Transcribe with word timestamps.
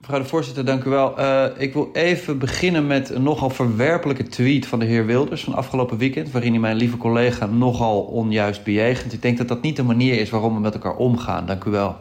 Mevrouw 0.00 0.20
de 0.20 0.28
voorzitter, 0.28 0.64
dank 0.64 0.84
u 0.84 0.90
wel. 0.90 1.20
Uh, 1.20 1.44
ik 1.56 1.72
wil 1.72 1.90
even 1.92 2.38
beginnen 2.38 2.86
met 2.86 3.10
een 3.10 3.22
nogal 3.22 3.50
verwerpelijke 3.50 4.22
tweet 4.22 4.66
van 4.66 4.78
de 4.78 4.84
heer 4.84 5.06
Wilders 5.06 5.44
van 5.44 5.54
afgelopen 5.54 5.98
weekend, 5.98 6.30
waarin 6.30 6.50
hij 6.50 6.60
mijn 6.60 6.76
lieve 6.76 6.96
collega 6.96 7.46
nogal 7.46 8.00
onjuist 8.00 8.64
bejegent. 8.64 9.12
Ik 9.12 9.22
denk 9.22 9.38
dat 9.38 9.48
dat 9.48 9.62
niet 9.62 9.76
de 9.76 9.82
manier 9.82 10.20
is 10.20 10.30
waarom 10.30 10.54
we 10.54 10.60
met 10.60 10.74
elkaar 10.74 10.96
omgaan. 10.96 11.46
Dank 11.46 11.64
u 11.64 11.70
wel. 11.70 11.96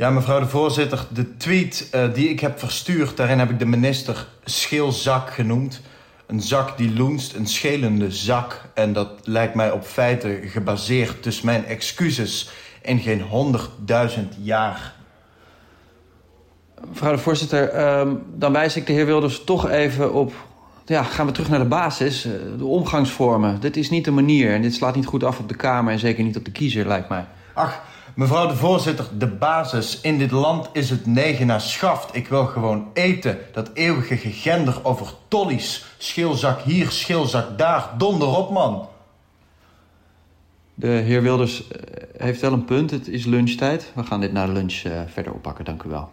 Ja, 0.00 0.10
mevrouw 0.10 0.40
de 0.40 0.46
voorzitter, 0.46 1.06
de 1.12 1.36
tweet 1.36 1.88
uh, 1.94 2.14
die 2.14 2.28
ik 2.28 2.40
heb 2.40 2.58
verstuurd, 2.58 3.16
daarin 3.16 3.38
heb 3.38 3.50
ik 3.50 3.58
de 3.58 3.64
minister 3.64 4.26
scheelzak 4.44 5.30
genoemd. 5.30 5.80
Een 6.26 6.40
zak 6.40 6.76
die 6.76 6.94
loenst, 6.94 7.34
een 7.34 7.46
schelende 7.46 8.10
zak. 8.10 8.64
En 8.74 8.92
dat 8.92 9.08
lijkt 9.22 9.54
mij 9.54 9.70
op 9.70 9.84
feiten 9.84 10.48
gebaseerd. 10.48 11.22
Dus 11.22 11.40
mijn 11.40 11.64
excuses 11.64 12.50
in 12.82 12.98
geen 12.98 13.20
honderdduizend 13.22 14.34
jaar. 14.42 14.94
Mevrouw 16.88 17.12
de 17.12 17.18
voorzitter, 17.18 17.98
um, 17.98 18.22
dan 18.34 18.52
wijs 18.52 18.76
ik 18.76 18.86
de 18.86 18.92
heer 18.92 19.06
Wilders 19.06 19.44
toch 19.44 19.68
even 19.68 20.12
op... 20.12 20.32
Ja, 20.84 21.02
gaan 21.02 21.26
we 21.26 21.32
terug 21.32 21.48
naar 21.48 21.58
de 21.58 21.64
basis, 21.64 22.24
eh, 22.24 22.32
de 22.58 22.64
omgangsvormen. 22.64 23.60
Dit 23.60 23.76
is 23.76 23.90
niet 23.90 24.04
de 24.04 24.10
manier 24.10 24.52
en 24.52 24.62
dit 24.62 24.74
slaat 24.74 24.94
niet 24.94 25.06
goed 25.06 25.24
af 25.24 25.38
op 25.38 25.48
de 25.48 25.56
Kamer... 25.56 25.92
en 25.92 25.98
zeker 25.98 26.24
niet 26.24 26.36
op 26.36 26.44
de 26.44 26.52
kiezer, 26.52 26.86
lijkt 26.86 27.08
mij. 27.08 27.24
Ach, 27.54 27.82
mevrouw 28.16 28.46
de 28.46 28.54
voorzitter, 28.56 29.04
de 29.18 29.26
basis. 29.26 30.00
In 30.00 30.18
dit 30.18 30.30
land 30.30 30.68
is 30.72 30.90
het 30.90 31.06
negen 31.06 31.46
naar 31.46 31.60
schaft. 31.60 32.16
Ik 32.16 32.28
wil 32.28 32.44
gewoon 32.46 32.90
eten. 32.94 33.38
Dat 33.52 33.70
eeuwige 33.74 34.16
gegender 34.16 34.84
over 34.84 35.12
tollies. 35.28 35.94
Schilzak 35.98 36.60
hier, 36.60 36.90
schilzak 36.90 37.58
daar. 37.58 37.90
Donder 37.98 38.28
op, 38.28 38.50
man. 38.50 38.88
De 40.74 40.88
heer 40.88 41.22
Wilders 41.22 41.62
uh, 41.62 41.78
heeft 42.16 42.40
wel 42.40 42.52
een 42.52 42.64
punt. 42.64 42.90
Het 42.90 43.08
is 43.08 43.24
lunchtijd. 43.26 43.92
We 43.94 44.02
gaan 44.02 44.20
dit 44.20 44.32
na 44.32 44.46
de 44.46 44.52
lunch 44.52 44.82
uh, 44.86 45.00
verder 45.06 45.32
oppakken. 45.32 45.64
Dank 45.64 45.82
u 45.82 45.88
wel. 45.88 46.10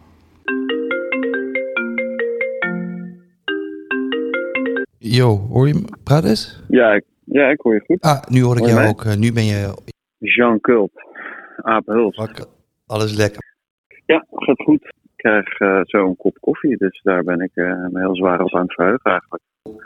Yo, 4.97 5.47
hoor 5.49 5.67
je 5.67 5.73
me 5.73 5.97
praten 6.03 6.29
eens? 6.29 6.63
Ja, 6.67 6.93
ik, 6.93 7.03
ja, 7.23 7.49
ik 7.49 7.59
hoor 7.61 7.73
je 7.73 7.83
goed. 7.85 8.01
Ah, 8.01 8.23
nu 8.29 8.43
hoor 8.43 8.53
ik 8.53 8.59
Hoor 8.59 8.67
je 8.67 8.73
jou 8.73 8.85
mij? 8.85 8.89
ook. 8.89 9.03
Uh, 9.05 9.15
nu 9.15 9.33
ben 9.33 9.45
je... 9.45 9.73
Jean 10.17 10.59
Kult, 10.59 10.91
Apenhuls. 11.61 12.15
Wakker. 12.15 12.45
Alles 12.85 13.13
lekker. 13.13 13.55
Ja, 14.05 14.25
gaat 14.29 14.61
goed. 14.63 14.83
Ik 14.83 15.11
krijg 15.15 15.59
uh, 15.59 15.81
zo 15.83 16.07
een 16.07 16.15
kop 16.15 16.37
koffie, 16.39 16.77
dus 16.77 16.99
daar 17.03 17.23
ben 17.23 17.39
ik 17.41 17.51
uh, 17.53 17.85
heel 17.93 18.15
zwaar 18.15 18.41
op 18.41 18.55
aan 18.55 18.61
het 18.61 18.73
verheugen 18.73 19.11
eigenlijk. 19.11 19.43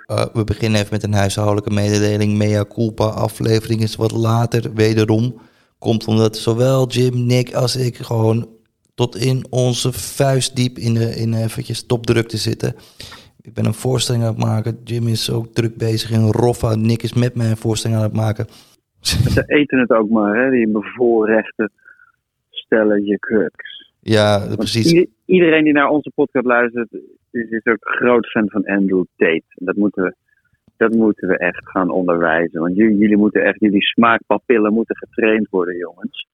Uh, 0.07 0.25
we 0.33 0.43
beginnen 0.43 0.79
even 0.79 0.93
met 0.93 1.03
een 1.03 1.13
huishoudelijke 1.13 1.73
mededeling. 1.73 2.37
Mea 2.37 2.65
culpa 2.65 3.05
aflevering 3.05 3.81
is 3.81 3.95
wat 3.95 4.11
later, 4.11 4.73
wederom. 4.73 5.41
Komt 5.79 6.07
omdat 6.07 6.37
zowel 6.37 6.87
Jim, 6.87 7.25
Nick 7.25 7.53
als 7.53 7.75
ik 7.75 7.97
gewoon 7.97 8.49
tot 8.95 9.15
in 9.15 9.45
onze 9.49 9.91
vuist 9.93 10.55
diep 10.55 10.77
in, 10.77 10.93
de, 10.93 11.15
in 11.15 11.33
eventjes 11.33 11.85
topdruk 11.85 12.27
te 12.27 12.37
zitten. 12.37 12.75
Ik 13.41 13.53
ben 13.53 13.65
een 13.65 13.73
voorstelling 13.73 14.23
aan 14.23 14.29
het 14.29 14.43
maken. 14.43 14.79
Jim 14.83 15.07
is 15.07 15.29
ook 15.29 15.53
druk 15.53 15.77
bezig 15.77 16.11
in 16.11 16.31
Roffa. 16.31 16.75
Nick 16.75 17.03
is 17.03 17.13
met 17.13 17.35
mij 17.35 17.49
een 17.49 17.57
voorstelling 17.57 17.97
aan 17.97 18.05
het 18.05 18.15
maken. 18.15 18.47
Ze 19.35 19.43
eten 19.45 19.79
het 19.79 19.91
ook 19.91 20.09
maar, 20.09 20.43
hè, 20.43 20.49
die 20.49 20.67
bevoorrechten 20.67 21.71
stellen 22.49 23.05
je 23.05 23.19
crux. 23.19 23.89
Ja, 23.99 24.55
precies. 24.55 25.05
iedereen 25.25 25.63
die 25.63 25.73
naar 25.73 25.89
onze 25.89 26.11
podcast 26.15 26.45
luistert, 26.45 26.93
is, 27.31 27.49
is 27.49 27.65
ook 27.65 27.77
groot 27.79 28.27
fan 28.27 28.49
van 28.49 28.65
Andrew 28.65 29.03
Tate. 29.15 29.43
Dat 29.55 29.75
moeten 29.75 30.03
we, 30.03 30.15
dat 30.77 30.93
moeten 30.93 31.27
we 31.27 31.37
echt 31.37 31.69
gaan 31.69 31.89
onderwijzen. 31.89 32.61
Want 32.61 32.75
jullie, 32.75 32.97
jullie 32.97 33.17
moeten 33.17 33.43
echt, 33.43 33.59
jullie 33.59 33.81
smaakpapillen 33.81 34.73
moeten 34.73 34.97
getraind 34.97 35.49
worden, 35.49 35.77
jongens. 35.77 36.27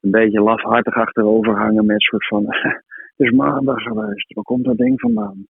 Een 0.00 0.10
beetje 0.10 0.40
lafhartig 0.40 0.94
achterover 0.94 1.56
hangen 1.56 1.86
met 1.86 2.02
soort 2.02 2.26
van, 2.26 2.44
het 3.16 3.26
is 3.26 3.30
maandag 3.30 3.82
geweest, 3.82 4.34
waar 4.34 4.44
komt 4.44 4.64
dat 4.64 4.76
ding 4.76 5.00
vandaan? 5.00 5.46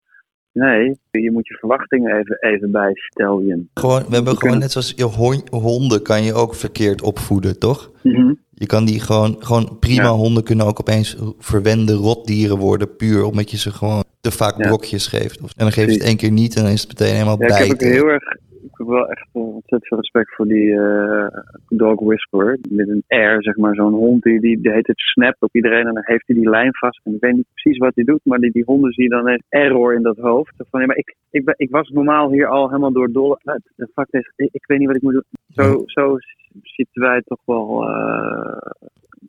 Nee, 0.53 0.97
je 1.11 1.31
moet 1.31 1.47
je 1.47 1.53
verwachtingen 1.57 2.17
even, 2.19 2.37
even 2.39 2.71
bijstellen. 2.71 3.69
Gewoon, 3.73 4.03
we 4.07 4.15
hebben 4.15 4.37
gewoon 4.37 4.57
net 4.57 4.71
zoals 4.71 4.93
je 4.95 5.03
hon- 5.03 5.43
honden 5.51 6.01
kan 6.01 6.23
je 6.23 6.33
ook 6.33 6.55
verkeerd 6.55 7.01
opvoeden, 7.01 7.59
toch? 7.59 7.91
Mhm. 8.03 8.33
Je 8.53 8.65
kan 8.65 8.85
die 8.85 8.99
gewoon, 8.99 9.35
gewoon 9.39 9.77
prima 9.79 10.03
Ja. 10.03 10.09
honden 10.11 10.43
kunnen 10.43 10.65
ook 10.65 10.79
opeens 10.79 11.17
verwende 11.39 11.93
rotdieren 11.93 12.57
worden, 12.57 12.95
puur 12.95 13.23
omdat 13.25 13.51
je 13.51 13.57
ze 13.57 13.71
gewoon 13.71 14.03
te 14.21 14.31
vaak 14.31 14.57
Ja. 14.57 14.67
brokjes 14.67 15.07
geeft. 15.07 15.41
Of, 15.41 15.49
en 15.49 15.63
dan 15.63 15.71
geef 15.71 15.85
je 15.85 15.91
het 15.93 16.01
één 16.01 16.17
keer 16.17 16.31
niet 16.31 16.55
en 16.55 16.63
dan 16.63 16.71
is 16.71 16.81
het 16.81 16.89
meteen 16.99 17.13
helemaal 17.13 17.37
Ja, 17.39 17.47
ik 17.47 17.53
heb 17.67 17.71
ook 17.71 17.81
heel 17.81 18.07
erg, 18.07 18.23
ik 18.63 18.77
heb 18.77 18.87
wel 18.87 19.09
echt 19.09 19.27
eh, 19.33 19.41
ontzettend 19.41 19.87
veel 19.87 19.97
respect 19.97 20.35
voor 20.35 20.47
die 20.47 20.79
eh, 20.79 21.27
dog 21.67 21.99
whisperer. 21.99 22.57
Met 22.69 22.87
een 22.89 23.03
R, 23.07 23.43
zeg 23.43 23.57
maar, 23.57 23.75
zo'n 23.75 23.93
hond 23.93 24.23
die, 24.23 24.39
die, 24.39 24.61
die 24.61 24.71
heet 24.71 24.87
het 24.87 24.99
snapt 24.99 25.41
op 25.41 25.55
iedereen 25.55 25.87
en 25.87 25.93
dan 25.93 26.03
heeft 26.05 26.27
hij 26.27 26.35
die 26.35 26.49
lijn 26.49 26.75
vast. 26.75 27.01
En 27.03 27.13
ik 27.13 27.21
weet 27.21 27.33
niet 27.35 27.47
precies 27.53 27.77
wat 27.79 27.95
hij 27.95 28.03
doet, 28.03 28.21
maar 28.23 28.39
die, 28.39 28.51
die 28.51 28.63
honden 28.65 28.91
zie 28.91 29.03
je 29.03 29.09
dan 29.09 29.27
heeft 29.27 29.45
error 29.49 29.93
in 29.93 30.01
dat 30.03 30.17
hoofd. 30.17 30.53
Van, 30.69 30.79
ja, 30.79 30.85
maar 30.85 30.97
ik, 30.97 31.15
ik, 31.31 31.45
ben, 31.45 31.53
ik 31.57 31.69
was 31.71 31.89
normaal 31.89 32.31
hier 32.31 32.47
al 32.47 32.67
helemaal 32.67 32.91
door 32.93 33.11
dolle. 33.11 33.39
Nou, 33.43 33.59
de 33.75 33.89
fact 33.93 34.13
is, 34.13 34.31
ik, 34.35 34.49
ik 34.51 34.65
weet 34.67 34.77
niet 34.77 34.87
wat 34.87 34.95
ik 34.95 35.01
moet 35.01 35.13
doen. 35.13 35.23
Zo, 35.47 35.83
zo 35.85 36.17
zitten 36.61 37.01
wij 37.01 37.21
toch 37.21 37.41
wel. 37.45 37.89
eh, 37.89 38.71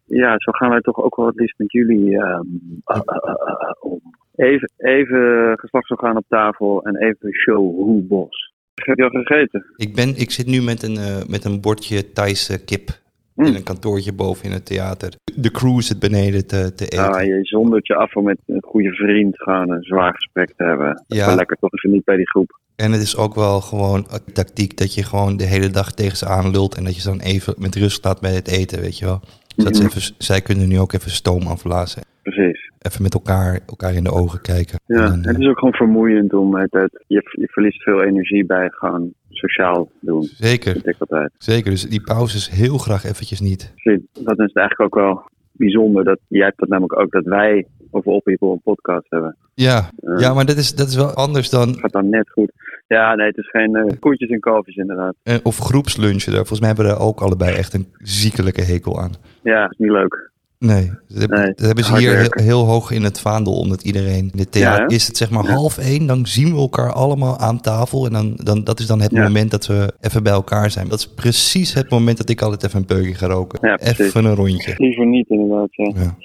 ja, 0.05 0.35
zo 0.39 0.53
gaan 0.53 0.71
wij 0.71 0.81
toch 0.81 1.03
ook 1.03 1.17
wel 1.17 1.27
het 1.27 1.37
liefst 1.37 1.59
met 1.59 1.73
jullie 1.73 2.19
ehm, 2.19 2.41
eh, 2.85 2.97
eh, 2.97 3.23
eh, 3.23 3.69
eh, 3.69 3.75
om. 3.81 4.01
Even, 4.35 4.71
even 4.77 5.53
geslachtsorgaan 5.59 6.17
op 6.17 6.25
tafel 6.29 6.83
en 6.83 6.97
even 6.97 7.35
show 7.35 7.75
hoe 7.75 8.03
bos. 8.03 8.54
Heb 8.75 8.97
je 8.99 9.05
al 9.05 9.11
gegeten? 9.23 9.65
Ik, 9.77 9.95
ben, 9.95 10.17
ik 10.17 10.31
zit 10.31 10.47
nu 10.47 10.63
met 10.63 10.83
een, 10.83 10.97
eh, 10.97 11.17
met 11.29 11.45
een 11.45 11.61
bordje 11.61 12.13
Thaise 12.13 12.65
kip 12.65 13.03
Mm. 13.35 13.47
in 13.47 13.55
een 13.55 13.63
kantoortje 13.63 14.13
boven 14.13 14.45
in 14.45 14.53
het 14.53 14.67
theater. 14.67 15.13
De 15.35 15.51
crew 15.51 15.81
zit 15.81 15.99
beneden 15.99 16.47
te, 16.47 16.75
te 16.75 16.85
eten. 16.85 17.13
Ah, 17.13 17.25
je 17.25 17.39
zondert 17.43 17.87
je 17.87 17.95
af 17.95 18.17
om 18.17 18.25
met 18.25 18.39
een 18.47 18.63
goede 18.67 18.93
vriend 18.95 19.39
gewoon 19.43 19.71
een 19.71 19.83
zwaar 19.83 20.15
gesprek 20.15 20.53
te 20.57 20.65
hebben. 20.65 21.05
Ja. 21.07 21.35
lekker 21.35 21.57
toch 21.57 21.73
even 21.73 21.91
niet 21.91 22.05
bij 22.05 22.17
die 22.17 22.29
groep. 22.29 22.59
En 22.77 22.93
het 22.93 23.03
is 23.03 23.17
ook 23.17 23.35
wel 23.35 23.61
gewoon 23.61 24.07
een 24.11 24.33
tactiek 24.33 24.77
dat 24.77 24.95
je 24.95 25.03
gewoon 25.03 25.37
de 25.37 25.45
hele 25.45 25.71
dag 25.71 25.93
tegen 25.93 26.17
ze 26.17 26.27
aanlult 26.27 26.75
en 26.77 26.85
dat 26.85 26.95
je 26.95 27.01
ze 27.01 27.09
dan 27.09 27.21
even 27.21 27.55
met 27.59 27.75
rust 27.75 28.05
laat 28.05 28.21
bij 28.21 28.35
het 28.35 28.49
eten, 28.49 28.81
weet 28.81 28.99
je 28.99 29.05
wel. 29.05 29.21
Zodat 29.57 29.77
ze 29.77 29.83
Mhm. 29.83 29.91
even, 29.97 30.15
zij 30.19 30.41
kunnen 30.41 30.69
nu 30.69 30.79
ook 30.79 30.93
even 30.93 31.11
stoom 31.11 31.47
afblazen. 31.47 32.03
Precies. 32.23 32.64
Even 32.89 33.03
met 33.03 33.15
elkaar, 33.15 33.61
elkaar 33.67 33.95
in 33.95 34.05
de 34.05 34.11
ogen 34.11 34.41
kijken. 34.41 34.79
Ja, 34.87 34.97
En 34.97 35.23
dan, 35.23 35.27
het 35.33 35.39
is 35.39 35.47
ook 35.47 35.59
gewoon 35.59 35.75
vermoeiend 35.75 36.33
om 36.35 36.55
het, 36.57 36.73
het 36.73 37.05
je, 37.07 37.31
je 37.41 37.49
verliest 37.51 37.83
veel 37.83 38.03
energie 38.03 38.47
bij 38.47 38.69
gewoon 38.71 39.13
sociaal 39.31 39.91
doen. 40.01 40.23
Zeker, 40.23 40.97
zeker. 41.39 41.71
Dus 41.71 41.89
die 41.89 42.01
pauzes 42.03 42.51
heel 42.51 42.79
graag 42.79 43.05
eventjes 43.05 43.41
niet. 43.41 43.73
Dat 44.13 44.39
is 44.39 44.53
eigenlijk 44.53 44.81
ook 44.81 44.95
wel 44.95 45.23
bijzonder. 45.53 46.05
Dat, 46.05 46.19
jij 46.29 46.45
hebt 46.45 46.59
dat 46.59 46.69
namelijk 46.69 46.99
ook, 47.01 47.11
dat 47.11 47.25
wij 47.25 47.67
over 47.91 48.13
All 48.13 48.21
People 48.21 48.49
een 48.51 48.61
podcast 48.63 49.07
hebben. 49.09 49.37
Ja, 49.55 49.91
Eh, 50.01 50.19
ja 50.19 50.35
maar 50.35 50.47
dat 50.47 50.57
is, 50.57 50.75
dat 50.75 50.89
is 50.89 50.97
wel 50.97 51.15
anders 51.15 51.51
dan... 51.51 51.75
gaat 51.75 51.93
dan 51.93 52.09
net 52.09 52.31
goed. 52.31 52.53
Ja, 52.87 53.15
nee, 53.15 53.27
het 53.27 53.37
is 53.37 53.51
geen 53.51 53.75
eh, 53.77 54.01
koetjes 54.01 54.29
en 54.31 54.41
kalfjes 54.41 54.77
inderdaad. 54.77 55.15
eh, 55.23 55.37
of 55.43 55.59
groepslunchen. 55.59 56.33
Daar, 56.33 56.47
volgens 56.47 56.61
mij 56.61 56.69
hebben 56.69 56.87
we 56.87 56.93
daar 56.93 57.07
ook 57.07 57.21
allebei 57.21 57.57
echt 57.57 57.75
een 57.75 57.87
ziekelijke 57.99 58.63
hekel 58.63 59.01
aan. 59.01 59.13
Ja, 59.43 59.71
is 59.71 59.79
niet 59.79 59.91
leuk. 59.91 60.33
Nee, 60.65 60.91
dat, 61.09 61.31
Nee, 61.31 61.53
hebben 61.57 61.85
ze 61.85 61.97
hier 61.99 62.27
heel, 62.31 62.65
hoog 62.65 62.91
in 62.91 63.03
het 63.03 63.21
vaandel, 63.21 63.53
omdat 63.59 63.83
iedereen 63.83 64.31
in 64.33 64.39
het 64.39 64.53
theater 64.53 64.91
Ja, 64.91 64.97
is 64.97 65.07
het 65.07 65.17
zeg 65.17 65.31
maar 65.31 65.45
Ja. 65.45 65.51
half 65.51 65.79
één, 65.79 66.07
dan 66.07 66.27
zien 66.27 66.53
we 66.55 66.59
elkaar 66.61 66.93
allemaal 66.93 67.39
aan 67.39 67.61
tafel 67.61 68.07
en 68.07 68.13
dan, 68.13 68.33
dan 68.43 68.65
dat 68.65 68.81
is 68.81 68.87
dan 68.87 69.01
het 69.01 69.11
Ja. 69.11 69.23
moment 69.23 69.51
dat 69.51 69.67
we 69.67 69.95
even 70.01 70.23
bij 70.23 70.33
elkaar 70.33 70.71
zijn. 70.71 70.89
Dat 70.89 70.99
is 70.99 71.09
precies 71.09 71.75
het 71.75 71.91
moment 71.91 72.17
dat 72.17 72.29
ik 72.29 72.43
altijd 72.43 72.65
even 72.65 72.79
een 72.79 72.85
peukje 72.87 73.15
ga 73.15 73.27
roken. 73.27 73.77
Even 73.79 74.25
een 74.25 74.35
rondje. 74.35 74.75
Liever 74.77 75.07
niet 75.07 75.29
inderdaad, 75.29 75.69
ja. 75.71 76.17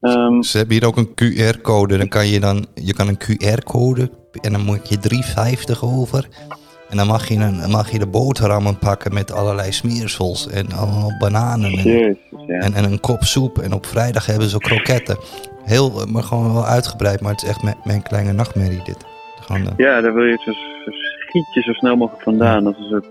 Ehm, 0.00 0.42
Ze 0.42 0.56
hebben 0.58 0.76
hier 0.76 0.86
ook 0.86 0.96
een 0.96 1.14
QR-code. 1.14 1.96
Dan 1.98 2.08
kan 2.08 2.26
je 2.28 2.40
dan, 2.40 2.66
je 2.74 2.92
kan 2.94 3.08
een 3.08 3.18
QR-code 3.18 4.10
en 4.40 4.52
dan 4.52 4.64
moet 4.64 4.88
je 4.88 4.98
3,50 4.98 5.82
over. 5.84 6.28
En 6.92 6.98
dan 6.98 7.06
mag 7.06 7.28
je, 7.28 7.34
een, 7.34 7.60
dan 7.60 7.70
mag 7.70 7.90
je 7.90 7.98
de 7.98 8.06
boterhammen 8.06 8.78
pakken 8.78 9.14
met 9.14 9.32
allerlei 9.32 9.72
smeersels 9.72 10.48
en 10.48 10.72
allemaal 10.72 11.16
bananen 11.18 11.70
en, 11.70 11.82
jezus, 11.82 12.16
ja. 12.46 12.58
en, 12.58 12.74
en 12.74 12.84
een 12.84 13.00
kop 13.00 13.22
soep. 13.22 13.58
En 13.58 13.72
op 13.72 13.86
vrijdag 13.86 14.26
hebben 14.26 14.48
ze 14.48 14.58
kroketten. 14.58 15.16
Heel, 15.64 16.06
maar 16.08 16.22
gewoon 16.22 16.52
wel 16.52 16.66
uitgebreid, 16.66 17.20
maar 17.20 17.32
het 17.32 17.42
is 17.42 17.48
echt 17.48 17.62
mijn, 17.62 17.76
mijn 17.84 18.02
kleine 18.02 18.32
nachtmerrie 18.32 18.82
dit. 18.84 19.06
Gewoon, 19.40 19.66
eh, 19.66 19.72
Ja, 19.76 20.00
daar 20.00 20.14
wil 20.14 20.24
je 20.24 20.38
zo, 20.44 20.52
zo 20.84 20.90
schiet 20.90 21.54
je 21.54 21.60
zo 21.60 21.72
snel 21.72 21.96
mogelijk 21.96 22.22
vandaan. 22.22 22.66
Een, 22.66 22.74
soort, 22.90 23.06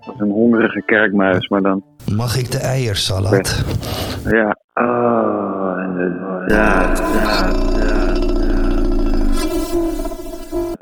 als 0.00 0.20
een 0.20 0.30
hongerige 0.30 0.82
kerkmuis, 0.86 1.48
maar 1.48 1.62
dan... 1.62 1.84
mag 2.12 2.36
ik 2.36 2.50
de 2.50 2.58
eiersalade? 2.58 3.50
Ja. 4.24 4.56
Oh, 4.74 5.76
ja, 6.46 6.94
ja, 7.02 7.50
ja. 7.78 7.97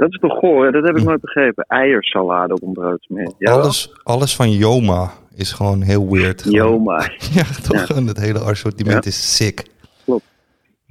Dat 0.06 0.14
is 0.14 0.28
toch 0.30 0.38
goor, 0.38 0.72
dat 0.72 0.84
heb 0.84 0.96
ik 0.96 1.04
nooit 1.04 1.20
begrepen. 1.20 1.64
Eiersalade 1.68 2.54
op 2.54 2.62
een 2.62 2.72
broodsmeer. 2.72 3.32
Ja, 3.38 3.50
wel? 3.50 3.60
Alles, 3.62 3.92
alles 4.02 4.36
van 4.36 4.50
Joma 4.50 5.10
is 5.34 5.52
gewoon 5.52 5.82
heel 5.82 6.10
weird. 6.10 6.44
Joma. 6.48 7.10
Ja, 7.34 7.44
toch? 7.62 7.88
En 7.96 8.06
het 8.06 8.16
hele 8.20 8.38
assortiment 8.38 9.04
Ja. 9.04 9.10
is 9.10 9.36
sick. 9.36 9.66
Klopt. 10.04 10.24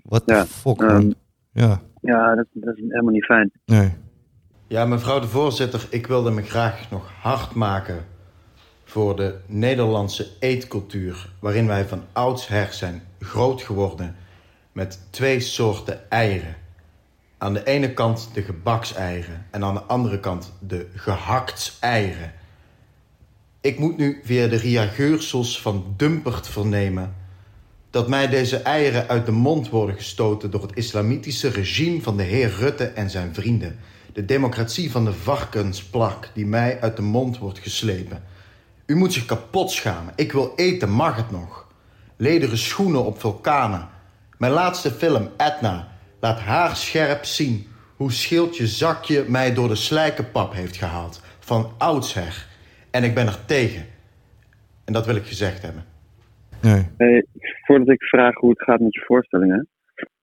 What 0.04 0.24
Ja, 0.26 0.42
the 0.44 0.48
fuck, 0.50 0.78
man. 0.80 1.16
Ja, 1.52 1.82
Ja, 2.02 2.36
dat, 2.36 2.46
dat 2.54 2.76
is 2.78 2.84
helemaal 2.90 3.14
niet 3.14 3.26
fijn. 3.26 3.52
nee. 3.66 3.94
Ja, 4.68 4.86
mevrouw 4.86 5.20
de 5.20 5.28
voorzitter, 5.28 5.88
ik 5.90 6.08
wilde 6.08 6.32
me 6.32 6.42
graag 6.42 6.92
nog 6.92 7.12
hard 7.22 7.54
maken 7.54 8.06
voor 8.84 9.16
de 9.16 9.36
Nederlandse 9.48 10.28
eetcultuur, 10.40 11.30
waarin 11.40 11.68
wij 11.68 11.86
van 11.86 12.02
oudsher 12.14 12.68
zijn 12.72 13.02
groot 13.20 13.62
geworden 13.62 14.16
met 14.72 15.08
twee 15.12 15.40
soorten 15.40 16.10
eieren. 16.10 16.56
Aan 17.38 17.54
de 17.54 17.64
ene 17.64 17.94
kant 17.94 18.30
de 18.34 18.42
gebakseieren 18.42 19.46
en 19.52 19.64
aan 19.64 19.74
de 19.74 19.82
andere 19.82 20.20
kant 20.20 20.52
de 20.60 20.88
gehakteieren. 20.96 22.34
Ik 23.62 23.80
moet 23.80 23.98
nu 23.98 24.22
via 24.24 24.48
de 24.48 24.56
reageursels 24.56 25.62
van 25.62 25.94
Dumpert 25.98 26.48
vernemen 26.48 27.16
dat 27.90 28.08
mij 28.08 28.28
deze 28.28 28.58
eieren 28.58 29.08
uit 29.08 29.26
de 29.26 29.32
mond 29.32 29.70
worden 29.70 29.96
gestoten 29.96 30.52
door 30.52 30.62
het 30.62 30.76
islamitische 30.76 31.50
regime 31.50 32.02
van 32.02 32.18
de 32.18 32.24
heer 32.24 32.50
Rutte 32.50 32.86
en 32.86 33.10
zijn 33.10 33.34
vrienden. 33.34 33.80
De 34.14 34.26
democratie 34.26 34.92
van 34.92 35.06
de 35.06 35.14
varkensplak 35.14 36.30
die 36.34 36.46
mij 36.46 36.82
uit 36.82 36.96
de 36.96 37.02
mond 37.02 37.38
wordt 37.38 37.60
geslepen. 37.60 38.24
U 38.86 38.96
moet 38.96 39.14
zich 39.14 39.26
kapot 39.26 39.72
schamen. 39.72 40.14
Ik 40.16 40.32
wil 40.32 40.54
eten, 40.56 40.90
mag 40.90 41.16
het 41.16 41.32
nog? 41.32 41.68
Lederen 42.16 42.58
schoenen 42.58 43.06
op 43.06 43.20
vulkanen. 43.20 43.88
Mijn 44.38 44.52
laatste 44.52 44.92
film, 44.92 45.30
Etna, 45.38 45.95
laat 46.26 46.40
haarscherp 46.40 47.24
zien 47.24 47.56
hoe 47.98 48.12
schildje 48.12 48.68
zakje 48.68 49.26
mij 49.28 49.54
door 49.54 49.68
de 49.68 49.76
slijkenpap 49.76 50.54
heeft 50.54 50.76
gehaald. 50.78 51.16
Van 51.40 51.64
oudsher. 51.78 52.48
En 52.92 53.04
ik 53.04 53.14
ben 53.14 53.26
er 53.26 53.46
tegen. 53.46 53.84
En 54.86 54.94
dat 54.94 55.06
wil 55.06 55.16
ik 55.16 55.24
gezegd 55.24 55.62
hebben. 55.62 55.84
nee. 56.62 56.84
Hey, 56.98 57.26
voordat 57.66 57.90
ik 57.90 58.04
vraag 58.04 58.36
hoe 58.36 58.50
het 58.50 58.64
gaat 58.64 58.80
met 58.80 58.94
je 58.94 59.04
voorstellingen, 59.06 59.68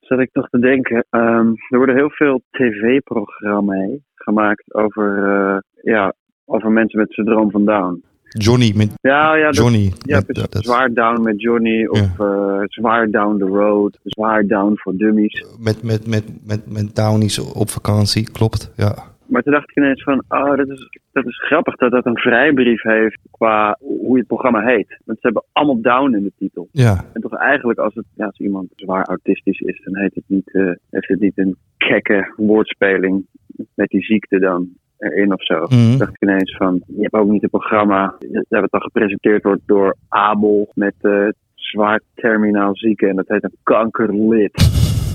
zat 0.01 0.19
ik 0.19 0.31
toch 0.33 0.49
te 0.49 0.59
denken. 0.59 1.07
ehm, 1.11 1.49
er 1.69 1.79
worden 1.79 1.97
heel 1.97 2.11
veel 2.11 2.43
tv-programma's 2.51 3.99
gemaakt 4.15 4.75
over, 4.75 5.09
eh, 5.29 5.59
ja, 5.93 6.15
over 6.45 6.71
mensen 6.71 6.99
met 6.99 7.13
syndroom 7.13 7.51
van 7.51 7.65
Down. 7.65 8.05
Johnny 8.39 8.73
met 8.77 8.93
Ja, 9.01 9.35
ja, 9.35 9.45
dat- 9.45 9.57
Johnny. 9.57 9.93
ja 9.99 10.17
met- 10.17 10.27
precies. 10.27 10.51
dat- 10.51 10.65
zwaar 10.65 10.93
down 10.93 11.23
met 11.23 11.41
Johnny 11.41 11.87
of 11.87 12.19
eh, 12.21 12.61
zwaar 12.65 13.11
down 13.11 13.39
the 13.39 13.45
road, 13.47 13.99
zwaar 14.05 14.47
down 14.47 14.73
voor 14.75 14.97
dummies. 14.97 15.45
met, 15.61 15.83
met, 15.83 16.07
met, 16.07 16.25
met, 16.47 16.73
met 16.73 16.97
Downies 16.97 17.39
op 17.39 17.69
vakantie, 17.71 18.31
klopt. 18.31 18.73
Ja. 18.77 18.95
Maar 19.27 19.43
toen 19.43 19.53
dacht 19.53 19.71
ik 19.71 19.77
ineens 19.77 20.03
van, 20.03 20.23
oh, 20.29 20.57
dat 20.57 20.69
is, 20.69 20.89
dat 21.13 21.27
is 21.27 21.39
grappig 21.45 21.77
dat 21.77 21.91
dat 21.91 22.07
een 22.07 22.19
vrijbrief 22.19 22.83
heeft 22.83 23.19
qua 23.31 23.77
hoe 23.81 24.19
het 24.19 24.27
programma 24.27 24.61
heet. 24.61 24.89
Want 25.05 25.19
ze 25.21 25.27
hebben 25.27 25.45
allemaal 25.53 25.81
down 25.81 26.15
in 26.15 26.23
de 26.23 26.33
titel. 26.39 26.69
ja. 26.73 27.05
En 27.13 27.21
toch 27.21 27.35
eigenlijk 27.37 27.79
als, 27.79 27.95
het, 27.95 28.05
ja, 28.15 28.27
als 28.27 28.39
iemand 28.39 28.69
zwaar 28.77 29.05
autistisch 29.05 29.61
is, 29.61 29.81
dan 29.85 29.97
heet 29.99 30.15
het 30.15 30.25
niet, 30.27 30.55
eh, 30.55 30.71
heeft 30.91 31.09
het 31.09 31.21
niet 31.21 31.39
een 31.39 31.57
gekke 31.79 32.33
woordspeling 32.37 33.27
met 33.75 33.89
die 33.89 34.03
ziekte 34.03 34.39
dan 34.39 34.69
erin 35.03 35.33
of 35.33 35.45
zo. 35.45 35.67
Mhm. 35.69 35.99
Dacht 35.99 36.15
ik 36.15 36.23
ineens 36.23 36.57
van, 36.57 36.83
je 36.87 37.03
hebt 37.03 37.15
ook 37.15 37.31
niet 37.31 37.43
een 37.43 37.49
programma 37.49 38.15
dat 38.49 38.71
dan 38.71 38.81
gepresenteerd 38.81 39.43
wordt 39.43 39.63
door 39.67 39.97
Abel 40.09 40.71
met 40.75 40.95
eh, 41.01 41.29
zwaar 41.55 42.01
terminaal 42.15 42.77
zieken 42.77 43.09
en 43.09 43.17
dat 43.17 43.29
heet 43.29 43.45
een 43.45 43.57
kankerlid. 43.63 44.51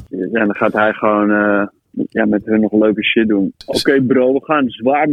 En 0.10 0.30
dan 0.31 0.56
gaat 0.56 0.74
hij 0.74 0.94
gewoon 0.94 1.31
eh, 1.31 1.68
ja, 2.10 2.25
met 2.25 2.45
hun 2.45 2.62
nog 2.62 2.72
leuke 2.72 3.04
shit 3.04 3.28
doen. 3.28 3.54
Oké 3.66 4.01
bro, 4.01 4.34
we 4.34 4.39
gaan 4.44 4.69
zwaar 4.69 5.07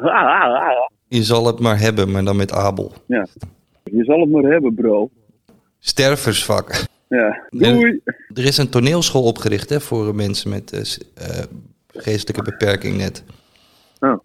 ha. 0.00 0.90
Je 1.08 1.22
zal 1.22 1.46
het 1.46 1.60
maar 1.60 1.78
hebben, 1.78 2.10
maar 2.10 2.24
dan 2.24 2.36
met 2.36 2.52
Abel. 2.52 2.92
Ja. 3.06 3.26
Je 3.84 4.04
zal 4.04 4.20
het 4.20 4.30
maar 4.30 4.42
hebben 4.42 4.74
bro. 4.74 5.10
Sterversvak. 5.78 6.84
Ja, 7.08 7.46
doei. 7.50 8.00
Er 8.34 8.44
is 8.44 8.58
een 8.58 8.68
toneelschool 8.68 9.22
opgericht 9.22 9.70
hè, 9.70 9.80
voor 9.80 10.14
mensen 10.14 10.50
met 10.50 10.72
eh, 11.14 11.44
geestelijke 11.94 12.42
beperking 12.42 12.96
net. 12.96 13.24
Nou, 14.02 14.18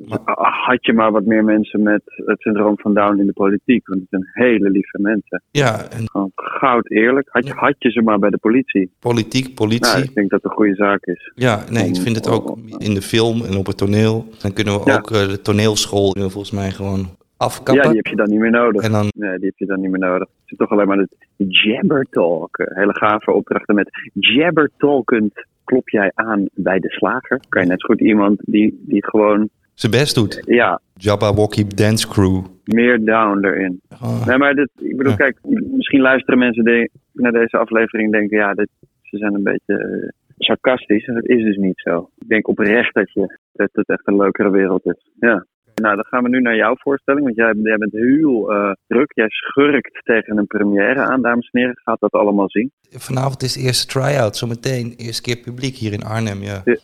had 0.66 0.86
je 0.86 0.94
maar 0.94 1.12
wat 1.12 1.26
meer 1.26 1.44
mensen 1.44 1.84
met 1.84 2.02
het 2.06 2.42
syndroom 2.42 2.78
van 2.80 2.94
Down 2.94 3.20
in 3.20 3.26
de 3.26 3.34
politiek. 3.34 3.88
Want 3.88 4.00
het 4.00 4.10
zijn 4.10 4.30
hele 4.34 4.70
lieve 4.70 4.98
mensen. 5.02 5.42
Ja, 5.52 5.90
en 5.90 6.10
Gewoon 6.10 6.32
goud 6.36 6.90
eerlijk. 6.92 7.28
Had 7.32 7.48
je, 7.48 7.54
had 7.54 7.76
je 7.80 7.92
ze 7.92 8.02
maar 8.02 8.20
bij 8.20 8.30
de 8.30 8.38
politie. 8.38 8.92
politiek, 9.00 9.56
politie. 9.56 9.94
Nou, 9.94 10.04
ik 10.04 10.14
denk 10.14 10.30
dat 10.30 10.42
het 10.42 10.52
een 10.52 10.58
goede 10.58 10.76
zaak 10.76 11.06
is. 11.06 11.32
Ja, 11.36 11.64
nee, 11.72 11.88
ik 11.88 11.96
vind 11.96 12.16
het 12.16 12.30
ook 12.30 12.58
in 12.78 12.94
de 12.94 13.02
film 13.02 13.42
en 13.44 13.56
op 13.58 13.66
het 13.66 13.78
toneel. 13.78 14.26
Dan 14.42 14.54
kunnen 14.54 14.74
we 14.80 14.90
Ja. 14.90 14.96
ook 14.98 15.12
eh, 15.12 15.28
de 15.28 15.42
toneelschool 15.42 16.12
volgens 16.18 16.52
mij 16.52 16.72
gewoon 16.72 17.00
Ja, 17.00 17.06
afkappen. 17.38 17.88
die 17.88 17.96
heb 17.96 18.06
je 18.08 18.16
dan 18.16 18.30
niet 18.30 18.40
meer 18.40 18.52
nodig. 18.52 18.82
En 18.84 18.92
dan, 18.92 19.08
Nee, 19.16 19.38
die 19.38 19.46
heb 19.46 19.58
je 19.58 19.66
dan 19.66 19.82
niet 19.82 19.90
meer 19.90 20.00
nodig. 20.10 20.28
Het 20.42 20.52
is 20.52 20.58
toch 20.58 20.70
alleen 20.72 20.88
maar 20.88 20.98
het 20.98 21.16
jabber 21.38 22.06
talk. 22.10 22.58
Eh, 22.58 22.76
Hele 22.78 22.96
gave 22.96 23.32
opdrachten 23.32 23.76
met 23.76 23.90
jabber 24.14 24.70
talkend 24.78 25.46
klop 25.64 25.90
jij 25.90 26.12
aan 26.16 26.46
bij 26.54 26.80
de 26.80 26.90
slager. 26.90 27.40
Kan 27.50 27.62
je 27.62 27.68
net 27.68 27.82
zo 27.82 27.88
goed 27.88 28.02
iemand 28.02 28.40
die, 28.46 28.84
die 28.86 29.06
gewoon, 29.06 29.50
zijn 29.80 29.92
best 29.92 30.16
doet. 30.16 30.42
ja, 30.46 30.81
Jabberwocky 30.94 31.64
Dance 31.68 32.07
Crew. 32.07 32.46
meer 32.64 33.06
down 33.06 33.46
erin. 33.46 33.81
Ah, 34.00 34.26
Nee, 34.28 34.38
maar 34.38 34.54
dit, 34.56 34.69
ik 34.80 34.98
bedoel, 34.98 35.12
Ja. 35.12 35.18
kijk, 35.18 35.38
misschien 35.78 36.02
luisteren 36.02 36.40
mensen 36.40 36.64
die 36.66 36.92
naar 37.14 37.31
deze 37.31 37.57
aflevering 37.57 38.14
en 38.14 38.19
denken, 38.19 38.38
ja, 38.38 38.54
dit, 38.54 38.69
ze 39.02 39.18
zijn 39.18 39.34
een 39.34 39.44
beetje 39.44 39.74
eh, 39.78 40.10
sarcastisch. 40.38 41.06
En 41.07 41.14
dat 41.14 41.26
is 41.28 41.44
dus 41.44 41.57
niet 41.57 41.80
zo. 41.80 42.10
Ik 42.18 42.28
denk 42.28 42.48
oprecht 42.48 42.94
dat, 42.94 43.12
je, 43.14 43.38
dat 43.54 43.69
het 43.72 43.90
echt 43.90 44.07
een 44.07 44.18
leukere 44.18 44.50
wereld 44.50 44.86
is. 44.86 45.10
Ja. 45.19 45.46
Nou, 45.76 45.96
dan 45.96 46.06
gaan 46.06 46.24
we 46.24 46.30
nu 46.30 46.42
naar 46.42 46.56
jouw 46.56 46.76
voorstelling, 46.78 47.24
want 47.24 47.36
jij, 47.36 47.54
jij 47.64 47.78
bent 47.78 47.92
heel 47.92 48.52
eh, 48.54 48.72
druk. 48.88 49.12
Jij 49.16 49.30
schurkt 49.30 50.00
tegen 50.04 50.38
een 50.38 50.48
première 50.48 51.00
aan, 51.02 51.22
dames 51.22 51.50
en 51.52 51.60
heren. 51.60 51.80
Gaat 51.84 52.00
dat 52.00 52.12
allemaal 52.12 52.50
zien? 52.50 52.72
vanavond 52.90 53.44
is 53.44 53.54
de 53.54 53.60
eerste 53.62 53.88
try-out, 54.00 54.36
zometeen. 54.36 54.94
Eerste 54.98 55.22
keer 55.22 55.38
publiek 55.38 55.76
hier 55.76 55.94
in 55.94 56.04
Arnhem, 56.04 56.42
ja. 56.42 56.62
Ja. 56.66 56.76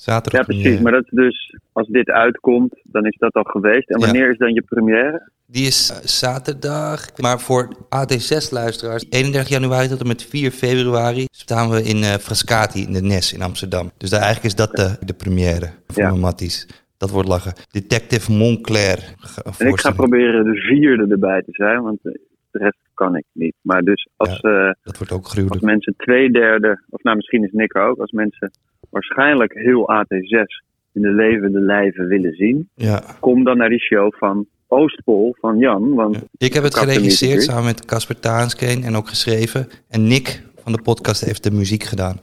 Zaterdag. 0.00 0.40
Ja, 0.40 0.46
precies. 0.46 0.62
première. 0.62 0.82
Maar 0.82 0.92
dat 0.92 1.04
is 1.04 1.10
dus, 1.10 1.56
als 1.72 1.88
dit 1.88 2.08
uitkomt, 2.10 2.74
dan 2.82 3.04
is 3.06 3.16
dat 3.18 3.34
al 3.34 3.42
geweest. 3.42 3.90
En 3.90 3.98
Ja. 4.00 4.06
wanneer 4.06 4.30
is 4.30 4.38
dan 4.38 4.52
je 4.54 4.62
première? 4.62 5.30
Die 5.46 5.66
is 5.66 5.90
eh, 5.90 5.96
zaterdag. 6.06 7.16
Maar 7.16 7.40
voor 7.40 7.68
AT6-luisteraars, 7.88 9.04
31 9.10 9.48
januari 9.48 9.88
tot 9.88 10.00
en 10.00 10.06
met 10.06 10.22
4 10.24 10.50
februari 10.50 11.24
staan 11.30 11.70
we 11.70 11.82
in 11.82 12.02
eh 12.02 12.14
Frascati 12.14 12.82
in 12.82 12.92
de 12.92 13.02
Nes 13.02 13.32
in 13.32 13.42
Amsterdam. 13.42 13.90
Dus 13.96 14.10
daar, 14.10 14.20
eigenlijk 14.22 14.54
is 14.54 14.64
dat 14.64 14.76
de, 14.76 15.06
de 15.06 15.14
première 15.14 15.70
voor 15.86 16.02
Ja. 16.02 16.14
matties. 16.14 16.66
Dat 16.96 17.10
wordt 17.10 17.28
lachen. 17.28 17.52
Detective 17.70 18.32
Monclair. 18.32 19.14
ge- 19.18 19.42
En 19.58 19.66
ik 19.68 19.80
ga 19.80 19.90
proberen 19.90 20.44
de 20.44 20.60
vierde 20.60 21.06
erbij 21.10 21.42
te 21.42 21.52
zijn, 21.52 21.82
want 21.82 21.98
eh, 22.02 22.12
de 22.50 22.58
rest 22.58 22.78
kan 22.94 23.16
ik 23.16 23.24
niet. 23.32 23.54
Maar 23.60 23.82
dus 23.82 24.08
als... 24.16 24.40
eh, 24.40 24.70
Dat 24.82 24.98
wordt 24.98 25.12
ook 25.12 25.24
Als 25.48 25.60
mensen 25.60 25.94
twee 25.96 26.30
derde, 26.30 26.82
of 26.90 27.02
nou 27.02 27.16
misschien 27.16 27.44
is 27.44 27.50
Nick 27.52 27.74
er 27.74 27.82
ook, 27.82 27.98
als 27.98 28.10
mensen 28.10 28.50
waarschijnlijk 28.90 29.52
heel 29.54 29.90
AT6 29.90 30.62
in 30.92 31.02
de 31.02 31.08
levende 31.12 31.60
lijven 31.60 32.06
willen 32.06 32.32
zien, 32.34 32.68
Ja. 32.74 33.02
kom 33.20 33.44
dan 33.44 33.56
naar 33.56 33.68
die 33.68 33.80
show 33.80 34.12
van 34.14 34.46
Oostpol 34.68 35.36
van 35.40 35.58
Jan. 35.58 35.94
Want 35.94 36.18
Ik 36.36 36.54
heb 36.54 36.62
het 36.62 36.76
geregisseerd 36.76 37.42
samen 37.42 37.64
met 37.64 37.84
Casper 37.84 38.20
Taanskeen 38.20 38.82
en 38.84 38.96
ook 38.96 39.08
geschreven. 39.08 39.68
En 39.88 40.06
Nick 40.06 40.42
van 40.62 40.72
de 40.72 40.82
podcast 40.82 41.24
heeft 41.24 41.42
de 41.42 41.50
muziek 41.50 41.82
gedaan. 41.84 42.20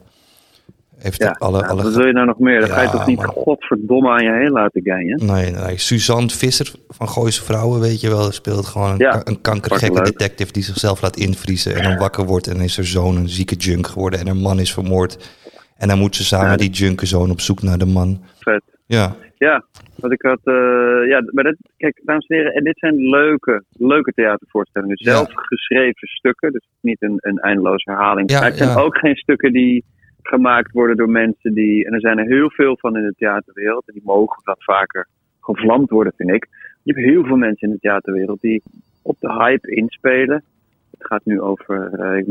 Heeft 0.98 1.22
Ja, 1.22 1.36
alle, 1.40 1.68
alle 1.68 1.84
wat 1.84 1.94
wil 1.96 2.06
je 2.06 2.14
nou 2.14 2.26
nog 2.26 2.40
meer? 2.40 2.60
Dan 2.60 2.70
ga 2.70 2.82
je 2.82 2.90
toch 2.90 3.08
niet 3.08 3.18
maar- 3.18 3.28
godverdomme 3.28 4.10
aan 4.10 4.24
je 4.24 4.32
heen 4.32 4.52
laten 4.52 4.82
gangen? 4.84 5.26
Nee, 5.26 5.52
nee. 5.52 5.78
Suzanne 5.78 6.30
Visser 6.30 6.72
van 6.88 7.10
Gooise 7.10 7.44
Vrouwen, 7.44 7.80
weet 7.82 8.02
je 8.02 8.10
wel, 8.10 8.32
speelt 8.32 8.66
gewoon 8.66 8.92
een, 8.92 8.98
ka- 8.98 9.22
een 9.24 9.42
kankergekke 9.42 10.02
detective 10.02 10.52
die 10.52 10.64
zichzelf 10.64 11.02
laat 11.02 11.16
invriezen 11.18 11.76
en 11.76 11.84
dan 11.84 11.98
wakker 11.98 12.26
wordt 12.26 12.48
en 12.48 12.60
is 12.60 12.78
er 12.78 12.86
zoon 12.86 13.16
een 13.18 13.30
zieke 13.30 13.56
junk 13.56 13.88
geworden 13.88 14.20
en 14.20 14.26
haar 14.28 14.36
man 14.36 14.60
is 14.60 14.74
vermoord. 14.74 15.32
En 15.84 15.90
dan 15.90 15.98
moet 16.00 16.16
ze 16.16 16.24
samen 16.24 16.50
Ja, 16.50 16.56
die 16.56 16.70
junkenzoon 16.70 17.32
op 17.32 17.40
zoek 17.40 17.62
naar 17.62 17.78
de 17.78 17.86
man. 17.86 18.22
Vet. 18.40 18.64
Ja, 18.86 19.16
Ja, 19.38 19.64
wat 19.96 20.12
ik 20.12 20.22
had. 20.22 20.40
eh, 20.44 20.54
ja, 21.08 21.24
maar 21.32 21.44
dat, 21.44 21.56
kijk, 21.78 22.02
dames 22.04 22.26
en 22.28 22.36
heren, 22.36 22.54
en 22.54 22.64
dit 22.64 22.78
zijn 22.80 22.96
leuke, 22.96 23.64
leuke 23.78 24.12
theatervoorstellingen. 24.12 24.96
Ja. 25.00 25.12
Zelf 25.12 25.30
geschreven 25.34 26.08
stukken, 26.08 26.52
dus 26.52 26.68
niet 26.82 27.02
een, 27.02 27.18
een 27.20 27.38
eindeloze 27.38 27.92
herhaling. 27.92 28.32
Ja, 28.32 28.40
maar 28.40 28.48
het 28.48 28.58
zijn 28.58 28.78
ook 28.78 28.98
geen 28.98 29.16
stukken 29.16 29.52
die 29.54 29.84
gemaakt 30.22 30.72
worden 30.72 30.98
door 30.98 31.10
mensen 31.10 31.54
die. 31.54 31.86
En 31.86 31.94
er 31.94 32.00
zijn 32.00 32.18
er 32.18 32.26
heel 32.26 32.50
veel 32.50 32.78
van 32.80 32.98
in 32.98 33.04
de 33.04 33.14
theaterwereld, 33.18 33.88
en 33.88 33.94
die 33.94 34.04
mogen 34.06 34.42
wat 34.44 34.64
vaker 34.64 35.08
gevlamd 35.40 35.90
worden, 35.90 36.14
vind 36.18 36.30
ik. 36.30 36.48
Je 36.84 36.94
hebt 36.94 37.06
heel 37.06 37.24
veel 37.26 37.38
mensen 37.38 37.68
in 37.68 37.74
de 37.74 37.80
theaterwereld 37.80 38.42
die 38.42 38.64
op 39.02 39.16
de 39.20 39.34
hype 39.34 39.76
inspelen. 39.76 40.44
Het 40.98 41.08
gaat 41.08 41.22
nu 41.26 41.42
over. 41.42 41.90
eh, 42.00 42.18
ik, 42.18 42.26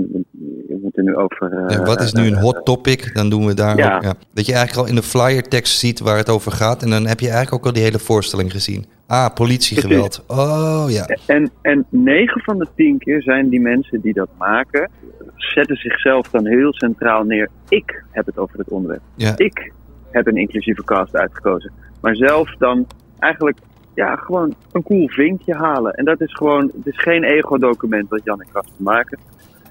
ik 0.68 0.82
moet 0.82 0.96
er 0.96 1.02
nu 1.02 1.16
over. 1.16 1.52
eh, 1.52 1.76
Ja, 1.76 1.82
wat 1.82 2.00
is 2.00 2.12
nu 2.12 2.26
een 2.26 2.34
hot 2.38 2.64
topic? 2.64 3.14
Dan 3.14 3.30
doen 3.30 3.46
we 3.46 3.54
daar 3.54 3.76
Ja. 3.76 3.96
ook. 3.96 4.02
Ja. 4.02 4.14
Dat 4.34 4.46
je 4.46 4.52
eigenlijk 4.54 4.82
al 4.86 4.94
in 4.94 5.00
de 5.00 5.06
flyer 5.06 5.48
tekst 5.48 5.78
ziet 5.78 6.00
waar 6.00 6.16
het 6.16 6.28
over 6.28 6.52
gaat. 6.52 6.82
En 6.82 6.90
dan 6.90 7.06
heb 7.06 7.20
je 7.20 7.26
eigenlijk 7.30 7.54
ook 7.54 7.66
al 7.66 7.72
die 7.72 7.82
hele 7.82 7.98
voorstelling 7.98 8.50
gezien. 8.52 8.84
Ah, 9.06 9.34
politiegeweld. 9.34 10.24
Oh 10.26 10.84
ja. 10.88 11.06
En, 11.26 11.50
en 11.62 11.86
9 11.88 12.40
van 12.42 12.58
de 12.58 12.66
10 12.76 12.98
keer 12.98 13.22
zijn 13.22 13.48
die 13.48 13.60
mensen 13.60 14.00
die 14.00 14.12
dat 14.12 14.28
maken, 14.38 14.90
zetten 15.36 15.76
zichzelf 15.76 16.28
dan 16.30 16.46
heel 16.46 16.72
centraal 16.72 17.24
neer. 17.24 17.48
Ik 17.68 18.04
heb 18.10 18.26
het 18.26 18.38
over 18.38 18.58
het 18.58 18.68
onderwerp. 18.68 19.02
ja. 19.14 19.32
Ik 19.36 19.72
heb 20.10 20.26
een 20.26 20.36
inclusieve 20.36 20.84
cast 20.84 21.16
uitgekozen. 21.16 21.72
Maar 22.00 22.16
zelf 22.16 22.54
dan 22.58 22.86
eigenlijk 23.18 23.58
ja, 23.94 24.16
gewoon 24.16 24.54
een 24.72 24.82
cool 24.82 25.08
vinkje 25.08 25.54
halen. 25.54 25.92
En 25.94 26.04
dat 26.04 26.20
is 26.20 26.32
gewoon, 26.34 26.62
het 26.76 26.86
is 26.86 27.00
geen 27.02 27.24
ego-document 27.24 28.10
dat 28.10 28.20
Jan 28.24 28.40
en 28.40 28.46
maken. 28.76 29.18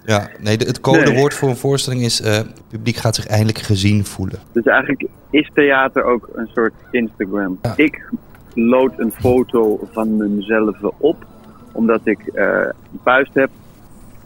Ja, 0.06 0.30
nee, 0.40 0.58
de- 0.58 0.66
het 0.66 0.80
codewoord 0.80 1.30
Nee. 1.30 1.38
voor 1.40 1.50
een 1.50 1.56
voorstelling 1.56 2.02
is... 2.02 2.22
eh, 2.22 2.32
het 2.38 2.62
publiek 2.70 2.96
gaat 2.96 3.16
zich 3.16 3.28
eindelijk 3.28 3.58
gezien 3.58 4.06
voelen. 4.06 4.40
Dus 4.52 4.64
eigenlijk 4.64 5.06
is 5.30 5.50
theater 5.54 6.04
ook 6.04 6.30
een 6.34 6.48
soort 6.54 6.74
Instagram. 6.92 7.60
Ja. 7.62 7.74
Ik 7.76 8.10
lood 8.54 8.94
een 9.00 9.12
foto 9.12 9.88
van 9.92 10.36
mezelf 10.36 10.78
op, 10.98 11.26
omdat 11.72 12.02
ik 12.04 12.20
eh, 12.28 12.46
een 12.92 13.00
puist 13.04 13.34
heb. 13.34 13.50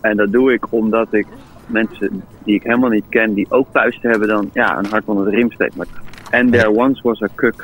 En 0.02 0.18
dat 0.18 0.32
doe 0.32 0.54
ik 0.54 0.66
omdat 0.72 1.14
ik 1.14 1.28
mensen 1.68 2.24
die 2.44 2.56
ik 2.56 2.64
helemaal 2.64 2.90
niet 2.90 3.06
ken, 3.10 3.34
die 3.34 3.46
ook 3.50 3.72
puisten 3.72 4.10
hebben, 4.10 4.28
dan 4.28 4.50
ja, 4.54 4.78
een 4.78 4.86
hart 4.86 5.06
onder 5.06 5.25
de 5.25 5.32
riem 5.32 5.52
steek. 5.52 5.75
Maar- 5.75 5.88
And 6.32 6.52
there 6.52 6.70
once 6.72 7.02
was 7.04 7.22
a 7.22 7.28
cook 7.36 7.64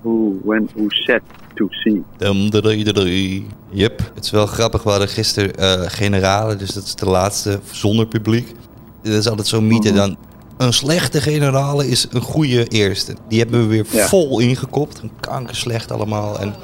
who, 0.00 0.32
went, 0.44 0.72
who 0.72 0.84
said 0.88 1.22
to 1.54 1.66
see. 1.70 2.02
Dum, 2.16 2.50
dudui, 2.50 2.84
dudui. 2.84 3.46
Yep. 3.70 4.10
Het 4.14 4.24
is 4.24 4.30
wel 4.30 4.46
grappig. 4.46 4.82
We 4.82 4.90
hadden 4.90 5.08
gisteren 5.08 5.54
eh, 5.54 5.82
generalen, 5.90 6.58
dus 6.58 6.70
dat 6.70 6.84
is 6.84 6.94
de 6.94 7.06
laatste 7.06 7.60
zonder 7.70 8.06
publiek. 8.06 8.54
Dat 9.02 9.12
is 9.12 9.28
altijd 9.28 9.46
zo'n 9.48 9.66
mythe 9.66 9.88
Mhm. 9.88 9.96
dan. 9.98 10.16
Een 10.56 10.72
slechte 10.72 11.20
generale 11.20 11.88
is 11.88 12.06
een 12.10 12.20
goede 12.20 12.66
eerste. 12.68 13.14
Die 13.28 13.38
hebben 13.38 13.60
we 13.60 13.66
weer 13.66 13.86
Ja. 13.90 14.06
vol 14.06 14.38
ingekopt. 14.38 14.98
Een 15.02 15.10
kankerslecht 15.20 15.92
allemaal. 15.92 16.38
En 16.40 16.54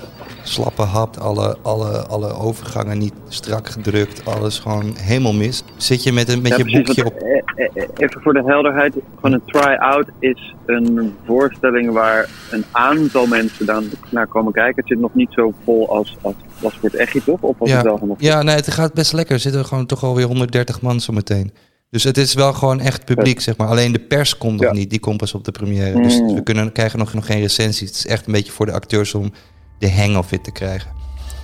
slappe 0.49 0.83
hapt. 0.83 1.21
Alle, 1.21 1.57
alle, 1.63 2.07
alle 2.07 2.33
overgangen 2.33 2.99
niet 2.99 3.13
strak 3.29 3.69
gedrukt. 3.69 4.25
Alles 4.25 4.59
gewoon 4.59 4.95
helemaal 4.97 5.33
mis. 5.33 5.63
Zit 5.77 6.03
je 6.03 6.13
met, 6.13 6.29
een, 6.29 6.43
met 6.43 6.51
Ja, 6.51 6.57
je 6.57 6.63
precies, 6.63 6.85
boekje 6.87 7.05
op... 7.05 7.13
eh, 7.15 7.31
eh, 7.67 7.83
eh, 7.83 7.89
Even 7.97 8.21
voor 8.23 8.33
de 8.33 8.43
helderheid, 8.47 8.95
van 9.21 9.33
een 9.33 9.43
try-out 9.47 10.07
is 10.19 10.55
een 10.67 11.15
voorstelling 11.27 11.93
waar 11.93 12.29
een 12.51 12.65
aantal 12.71 13.27
mensen 13.27 13.67
dan 13.67 13.85
naar 14.11 14.27
komen 14.27 14.53
kijken. 14.53 14.75
Het 14.77 14.87
zit 14.89 14.99
nog 15.01 15.15
niet 15.15 15.33
zo 15.33 15.53
vol 15.65 15.89
als, 15.91 16.17
als 16.23 16.35
was 16.61 16.73
voor 16.81 16.89
het 16.91 16.99
Echi, 16.99 17.25
toch? 17.25 17.41
Of 17.41 17.59
was 17.59 17.71
het 17.71 17.83
wel 17.83 18.17
Ja, 18.19 18.37
ja 18.37 18.43
nee, 18.43 18.55
het 18.55 18.71
gaat 18.71 18.93
best 18.93 19.13
lekker. 19.13 19.35
Er 19.35 19.41
zitten 19.41 19.65
gewoon 19.65 19.87
toch 19.87 20.05
alweer 20.05 20.27
130 20.27 20.81
man 20.81 21.01
zo 21.01 21.13
meteen. 21.13 21.53
Dus 21.91 22.05
het 22.05 22.17
is 22.17 22.35
wel 22.35 22.53
gewoon 22.53 22.81
echt 22.81 23.05
publiek, 23.05 23.41
zeg 23.41 23.57
maar. 23.57 23.69
Alleen 23.69 23.93
de 23.93 23.99
pers 23.99 24.39
komt 24.39 24.53
nog 24.61 24.71
Ja. 24.71 24.73
niet. 24.73 24.91
Die 24.91 25.01
komt 25.01 25.17
pas 25.17 25.35
op 25.35 25.45
de 25.45 25.51
première. 25.53 26.03
Dus 26.03 26.21
Mm. 26.21 26.35
we 26.35 26.43
kunnen, 26.43 26.73
krijgen 26.73 26.99
nog, 26.99 27.15
nog 27.15 27.27
geen 27.27 27.41
recensies. 27.41 27.89
Het 27.89 27.97
is 27.97 28.07
echt 28.07 28.27
een 28.27 28.33
beetje 28.33 28.53
voor 28.53 28.67
de 28.67 28.73
acteurs 28.73 29.15
om 29.15 29.33
de 29.79 29.93
hang 29.93 30.17
of 30.17 30.33
it 30.33 30.45
te 30.45 30.51
krijgen. 30.51 30.91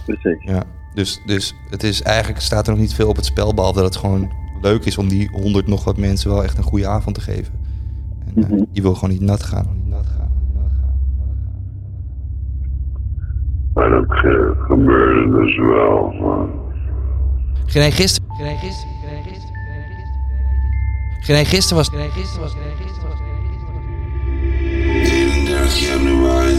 Precies. 0.06 0.42
Ja. 0.44 0.62
Dus, 0.94 1.20
dus 1.26 1.54
het 1.70 1.82
is 1.82 2.02
eigenlijk 2.02 2.40
staat 2.40 2.66
er 2.66 2.72
nog 2.72 2.80
niet 2.82 2.94
veel 2.94 3.08
op 3.08 3.16
het 3.16 3.24
spel. 3.24 3.54
Behalve 3.54 3.78
dat 3.80 3.94
het 3.94 3.96
gewoon 3.96 4.30
leuk 4.62 4.84
is 4.84 4.98
om 4.98 5.08
die 5.08 5.28
100 5.32 5.66
nog 5.66 5.84
wat 5.84 5.96
mensen 5.96 6.30
wel 6.30 6.42
echt 6.44 6.56
een 6.58 6.64
goede 6.64 6.86
avond 6.86 7.14
te 7.14 7.20
geven. 7.20 7.52
En 8.34 8.42
eh, 8.44 8.50
Mhm. 8.50 8.62
je 8.72 8.82
wil 8.82 8.94
gewoon 8.94 9.10
niet 9.10 9.20
nat 9.20 9.42
gaan. 9.42 9.68
Niet 9.74 9.88
nat 9.88 10.06
gaan. 10.06 10.30
niet 10.44 10.54
nat 10.54 10.70
gaan, 10.80 10.92
niet 11.08 11.24
nat 11.24 11.40
gaan. 13.20 13.72
Maar 13.74 13.90
dat 13.90 14.04
ge- 14.18 14.54
gebeurde 14.58 15.38
dus 15.44 15.56
wel. 15.56 16.12
Nee, 17.74 17.90
gisteren. 17.90 18.28
Nee, 18.38 18.56
gisteren. 18.56 18.92
Gisteren. 21.20 21.46
Gisteren 21.46 21.76
was. 21.76 21.90
Nee, 21.90 22.10
gisteren 22.10 22.40
was. 22.42 22.54
Nee, 22.54 22.72
gisteren 22.86 23.08
was. 23.08 23.18
31 25.10 25.78
januari 25.78 26.54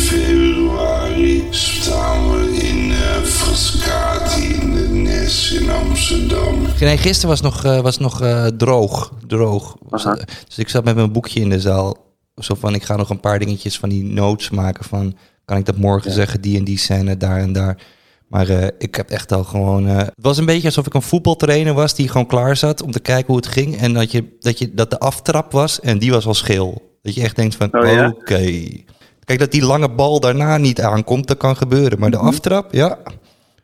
februari 0.00 1.44
staan 1.50 2.30
we 2.30 2.56
in 2.56 2.92
Frascati 3.24 4.42
in 4.54 4.74
de 4.74 4.88
Nes 4.88 5.52
in 5.52 5.70
Amsterdam. 5.70 6.66
Nee, 6.80 6.96
gisteren 6.96 7.28
was 7.28 7.40
nog, 7.40 7.64
eh, 7.64 7.80
was 7.80 7.98
nog 7.98 8.22
eh, 8.22 8.46
droog. 8.46 9.12
droog. 9.26 9.76
Dus 10.48 10.58
ik 10.58 10.68
zat 10.68 10.84
met 10.84 10.94
mijn 10.94 11.12
boekje 11.12 11.40
in 11.40 11.48
de 11.50 11.60
zaal. 11.60 11.96
Zo 12.36 12.54
van, 12.54 12.74
ik 12.74 12.82
ga 12.82 12.96
nog 12.96 13.10
een 13.10 13.20
paar 13.20 13.38
dingetjes 13.38 13.78
van 13.78 13.88
die 13.88 14.04
notes 14.04 14.50
maken. 14.50 14.84
Van, 14.84 15.16
kan 15.44 15.56
ik 15.56 15.64
dat 15.66 15.76
morgen 15.76 16.12
zeggen? 16.12 16.40
Die 16.40 16.58
en 16.58 16.64
die 16.64 16.78
scène, 16.78 17.16
daar 17.16 17.38
en 17.38 17.52
daar. 17.52 17.78
Maar 18.28 18.48
eh, 18.48 18.66
ik 18.78 18.94
heb 18.94 19.10
echt 19.10 19.32
al 19.32 19.44
gewoon... 19.44 19.88
eh, 19.88 19.96
het 19.96 20.12
was 20.14 20.38
een 20.38 20.44
beetje 20.46 20.66
alsof 20.66 20.86
ik 20.86 20.94
een 20.94 21.02
voetbaltrainer 21.02 21.74
was 21.74 21.94
die 21.94 22.08
gewoon 22.08 22.26
klaar 22.26 22.56
zat 22.56 22.82
om 22.82 22.90
te 22.90 23.00
kijken 23.00 23.26
hoe 23.26 23.36
het 23.36 23.46
ging. 23.46 23.76
En 23.76 23.92
dat, 23.92 24.12
je, 24.12 24.36
dat, 24.40 24.58
je, 24.58 24.74
dat 24.74 24.90
de 24.90 24.98
aftrap 24.98 25.52
was 25.52 25.80
en 25.80 25.98
die 25.98 26.10
was 26.10 26.26
al 26.26 26.34
scheel. 26.34 26.98
Dat 27.02 27.14
je 27.14 27.22
echt 27.22 27.36
denkt 27.36 27.54
van, 27.54 27.74
Oh 27.74 27.90
ja? 27.92 28.08
oké. 28.18 28.70
Kijk, 29.30 29.42
dat 29.42 29.52
die 29.52 29.64
lange 29.66 29.90
bal 29.90 30.20
daarna 30.20 30.56
niet 30.56 30.80
aankomt, 30.80 31.26
dat 31.28 31.36
kan 31.36 31.56
gebeuren. 31.56 31.98
Maar 31.98 32.10
de 32.10 32.16
Mhm. 32.16 32.26
aftrap, 32.26 32.72
ja, 32.72 32.98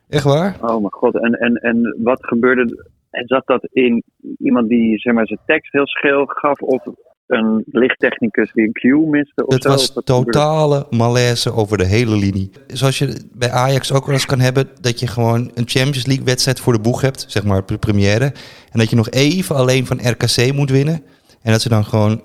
echt 0.09 0.23
waar. 0.23 0.57
Oh 0.61 0.69
mijn 0.79 0.91
god, 0.93 1.15
en, 1.15 1.33
en, 1.33 1.53
en 1.53 1.95
wat 2.03 2.17
gebeurde? 2.25 2.85
En 3.09 3.27
zat 3.27 3.45
dat 3.45 3.67
in 3.71 4.03
iemand 4.39 4.69
die 4.69 4.99
zeg 4.99 5.13
maar, 5.13 5.27
zijn 5.27 5.39
tekst 5.45 5.71
heel 5.71 5.87
scheel 5.87 6.25
gaf, 6.25 6.59
of 6.59 6.83
een 7.27 7.63
lichttechnicus 7.71 8.51
die 8.53 8.65
een 8.65 8.71
cue 8.73 9.07
miste? 9.07 9.45
Of 9.45 9.53
Het 9.53 9.63
zo? 9.63 9.69
was 9.69 9.93
Of 9.93 10.03
totale 10.03 10.85
malaise 10.89 11.53
over 11.53 11.77
de 11.77 11.85
hele 11.85 12.15
linie. 12.15 12.51
Zoals 12.67 12.97
je 12.97 13.21
bij 13.33 13.51
Ajax 13.51 13.91
ook 13.93 14.05
wel 14.05 14.13
eens 14.13 14.25
kan 14.25 14.39
hebben... 14.39 14.69
dat 14.81 14.99
je 14.99 15.07
gewoon 15.07 15.39
een 15.53 15.67
Champions 15.67 16.05
League 16.05 16.25
wedstrijd 16.25 16.59
voor 16.59 16.73
de 16.73 16.79
boeg 16.79 17.01
hebt. 17.01 17.25
Zeg 17.27 17.43
maar 17.43 17.63
pre- 17.63 17.77
première. 17.77 18.25
En 18.71 18.79
dat 18.79 18.89
je 18.89 18.95
nog 18.95 19.09
even 19.09 19.55
alleen 19.55 19.85
van 19.85 19.99
RKC 20.09 20.53
moet 20.53 20.69
winnen. 20.71 21.03
En 21.41 21.51
dat 21.51 21.61
ze 21.61 21.69
dan 21.69 21.85
gewoon 21.85 22.21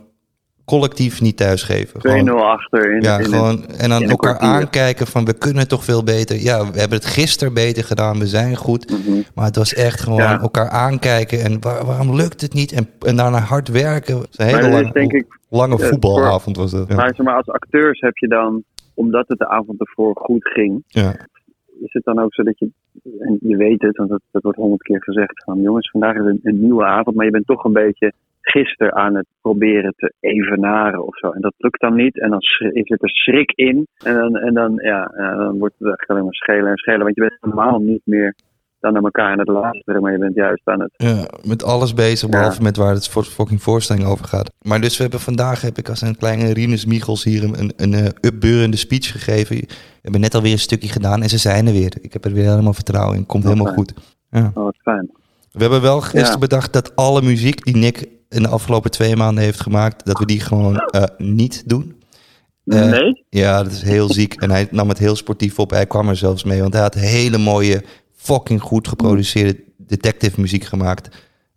collectief 0.76 1.20
niet 1.20 1.36
thuisgeven. 1.36 2.00
2-0 2.00 2.02
Gewoon, 2.02 2.42
achter. 2.42 2.94
In, 2.94 3.00
ja, 3.02 3.18
in 3.18 3.24
gewoon, 3.24 3.66
en 3.66 3.88
dan 3.88 4.02
elkaar 4.02 4.38
aankijken 4.38 5.06
van 5.06 5.24
we 5.24 5.32
kunnen 5.38 5.68
toch 5.68 5.84
veel 5.84 6.04
beter. 6.04 6.36
Ja, 6.36 6.58
we 6.72 6.78
hebben 6.78 6.98
het 6.98 7.06
gisteren 7.06 7.54
beter 7.54 7.84
gedaan, 7.84 8.18
we 8.18 8.26
zijn 8.26 8.56
goed. 8.56 8.90
Mhm. 8.90 9.20
Maar 9.34 9.44
het 9.44 9.56
was 9.56 9.74
echt 9.74 10.00
gewoon 10.00 10.18
Ja. 10.18 10.40
elkaar 10.40 10.68
aankijken 10.68 11.40
en 11.44 11.60
waar- 11.60 11.84
waarom 11.86 12.14
lukt 12.14 12.40
het 12.40 12.54
niet? 12.54 12.72
En, 12.72 12.86
en 13.06 13.16
daarna 13.16 13.38
hard 13.38 13.68
werken. 13.68 14.16
Het 14.18 14.28
is 14.30 14.38
een 14.38 14.46
hele 14.46 14.58
is 14.68 14.72
lange, 14.74 14.92
denk 14.92 15.12
ik 15.12 15.26
lange 15.48 15.78
voetbalavond 15.78 16.56
was 16.56 16.70
dat. 16.70 16.88
Ja. 16.88 16.94
Maar, 16.94 17.36
als 17.36 17.48
acteurs 17.48 18.00
heb 18.00 18.16
je 18.16 18.28
dan, 18.28 18.62
omdat 18.94 19.24
het 19.28 19.38
de 19.38 19.48
avond 19.48 19.80
ervoor 19.80 20.16
goed 20.16 20.48
ging, 20.48 20.82
Ja. 20.86 21.10
is 21.80 21.92
het 21.92 22.04
dan 22.04 22.18
ook 22.18 22.34
zo 22.34 22.42
dat 22.42 22.58
je, 22.58 22.68
en 23.18 23.38
je 23.40 23.56
weet 23.56 23.82
het, 23.82 23.96
want 23.96 24.10
dat, 24.10 24.20
dat 24.30 24.42
wordt 24.42 24.58
honderd 24.58 24.82
keer 24.82 25.02
gezegd, 25.02 25.44
van 25.44 25.60
jongens, 25.60 25.90
vandaag 25.90 26.14
is 26.14 26.24
een, 26.24 26.40
een 26.42 26.60
nieuwe 26.60 26.84
avond, 26.84 27.16
maar 27.16 27.24
je 27.24 27.30
bent 27.30 27.46
toch 27.46 27.64
een 27.64 27.72
beetje 27.72 28.12
gisteren 28.42 28.94
aan 28.94 29.14
het 29.14 29.26
proberen 29.40 29.94
te 29.96 30.12
evenaren 30.20 31.06
of 31.06 31.18
zo. 31.18 31.30
En 31.30 31.40
dat 31.40 31.54
lukt 31.58 31.80
dan 31.80 31.94
niet 31.94 32.20
en 32.20 32.30
dan 32.30 32.40
zit 32.72 33.02
er 33.02 33.10
schrik 33.10 33.52
in 33.54 33.86
en 34.04 34.14
dan, 34.14 34.36
en 34.36 34.54
dan, 34.54 34.72
ja, 34.82 35.12
dan 35.16 35.58
wordt 35.58 35.74
het 35.78 35.98
echt 35.98 36.08
alleen 36.10 36.24
maar 36.24 36.34
schelen 36.34 36.70
en 36.70 36.76
schelen, 36.76 37.02
want 37.02 37.14
je 37.14 37.20
bent 37.20 37.36
normaal 37.40 37.78
niet 37.78 38.02
meer 38.04 38.34
dan 38.80 38.92
naar 38.92 39.02
elkaar 39.02 39.30
aan 39.32 39.38
het 39.38 39.48
luisteren, 39.48 40.02
maar 40.02 40.12
je 40.12 40.18
bent 40.18 40.34
juist 40.34 40.60
aan 40.68 40.80
het... 40.80 40.90
Ja, 40.96 41.26
met 41.42 41.64
alles 41.64 41.94
bezig, 41.94 42.28
Ja. 42.30 42.36
behalve 42.38 42.62
met 42.62 42.76
waar 42.76 42.94
het 42.94 43.08
voor- 43.08 43.24
fucking 43.24 43.62
voorstelling 43.62 44.06
over 44.06 44.24
gaat. 44.24 44.50
Maar 44.62 44.80
dus 44.80 44.96
we 44.96 45.02
hebben 45.02 45.20
vandaag, 45.20 45.60
heb 45.60 45.76
ik 45.78 45.88
als 45.88 46.00
een 46.00 46.16
kleine 46.16 46.52
Rinus 46.52 46.86
Michels 46.86 47.24
hier 47.24 47.44
een, 47.44 47.58
een, 47.58 47.72
een 47.76 47.92
eh, 47.94 48.06
upbeurende 48.20 48.76
speech 48.76 49.10
gegeven. 49.12 49.56
We 49.56 49.66
hebben 50.02 50.20
net 50.20 50.34
alweer 50.34 50.52
een 50.52 50.58
stukje 50.58 50.88
gedaan 50.88 51.22
en 51.22 51.28
ze 51.28 51.38
zijn 51.38 51.66
er 51.66 51.72
weer. 51.72 51.92
Ik 52.00 52.12
heb 52.12 52.24
er 52.24 52.32
weer 52.32 52.48
helemaal 52.50 52.72
vertrouwen 52.72 53.16
in. 53.16 53.26
Komt 53.26 53.44
Oh, 53.44 53.50
helemaal 53.50 53.72
fijn. 53.72 53.86
goed. 53.86 54.14
Ja. 54.30 54.50
Oh, 54.54 54.64
wat 54.64 54.76
fijn. 54.82 55.10
We 55.52 55.60
hebben 55.62 55.82
wel 55.82 56.00
gisteren 56.00 56.30
Ja. 56.32 56.38
bedacht 56.38 56.72
dat 56.72 56.96
alle 56.96 57.22
muziek 57.22 57.64
die 57.64 57.76
Nick 57.76 58.08
in 58.32 58.42
de 58.42 58.48
afgelopen 58.48 58.90
twee 58.90 59.16
maanden 59.16 59.44
heeft 59.44 59.60
gemaakt, 59.60 60.06
dat 60.06 60.18
we 60.18 60.26
die 60.26 60.40
gewoon 60.40 60.76
eh, 60.76 61.02
niet 61.18 61.62
doen. 61.66 62.02
Eh, 62.64 62.90
nee? 62.90 63.24
Ja, 63.28 63.62
dat 63.62 63.72
is 63.72 63.82
heel 63.82 64.12
ziek. 64.12 64.34
En 64.34 64.50
hij 64.50 64.68
nam 64.70 64.88
het 64.88 64.98
heel 64.98 65.16
sportief 65.16 65.58
op. 65.58 65.70
Hij 65.70 65.86
kwam 65.86 66.08
er 66.08 66.16
zelfs 66.16 66.44
mee, 66.44 66.60
want 66.60 66.72
hij 66.72 66.82
had 66.82 66.94
hele 66.94 67.38
mooie, 67.38 67.82
fucking 68.16 68.60
goed 68.60 68.88
geproduceerde 68.88 69.60
detective 69.76 70.40
muziek 70.40 70.64
gemaakt. 70.64 71.16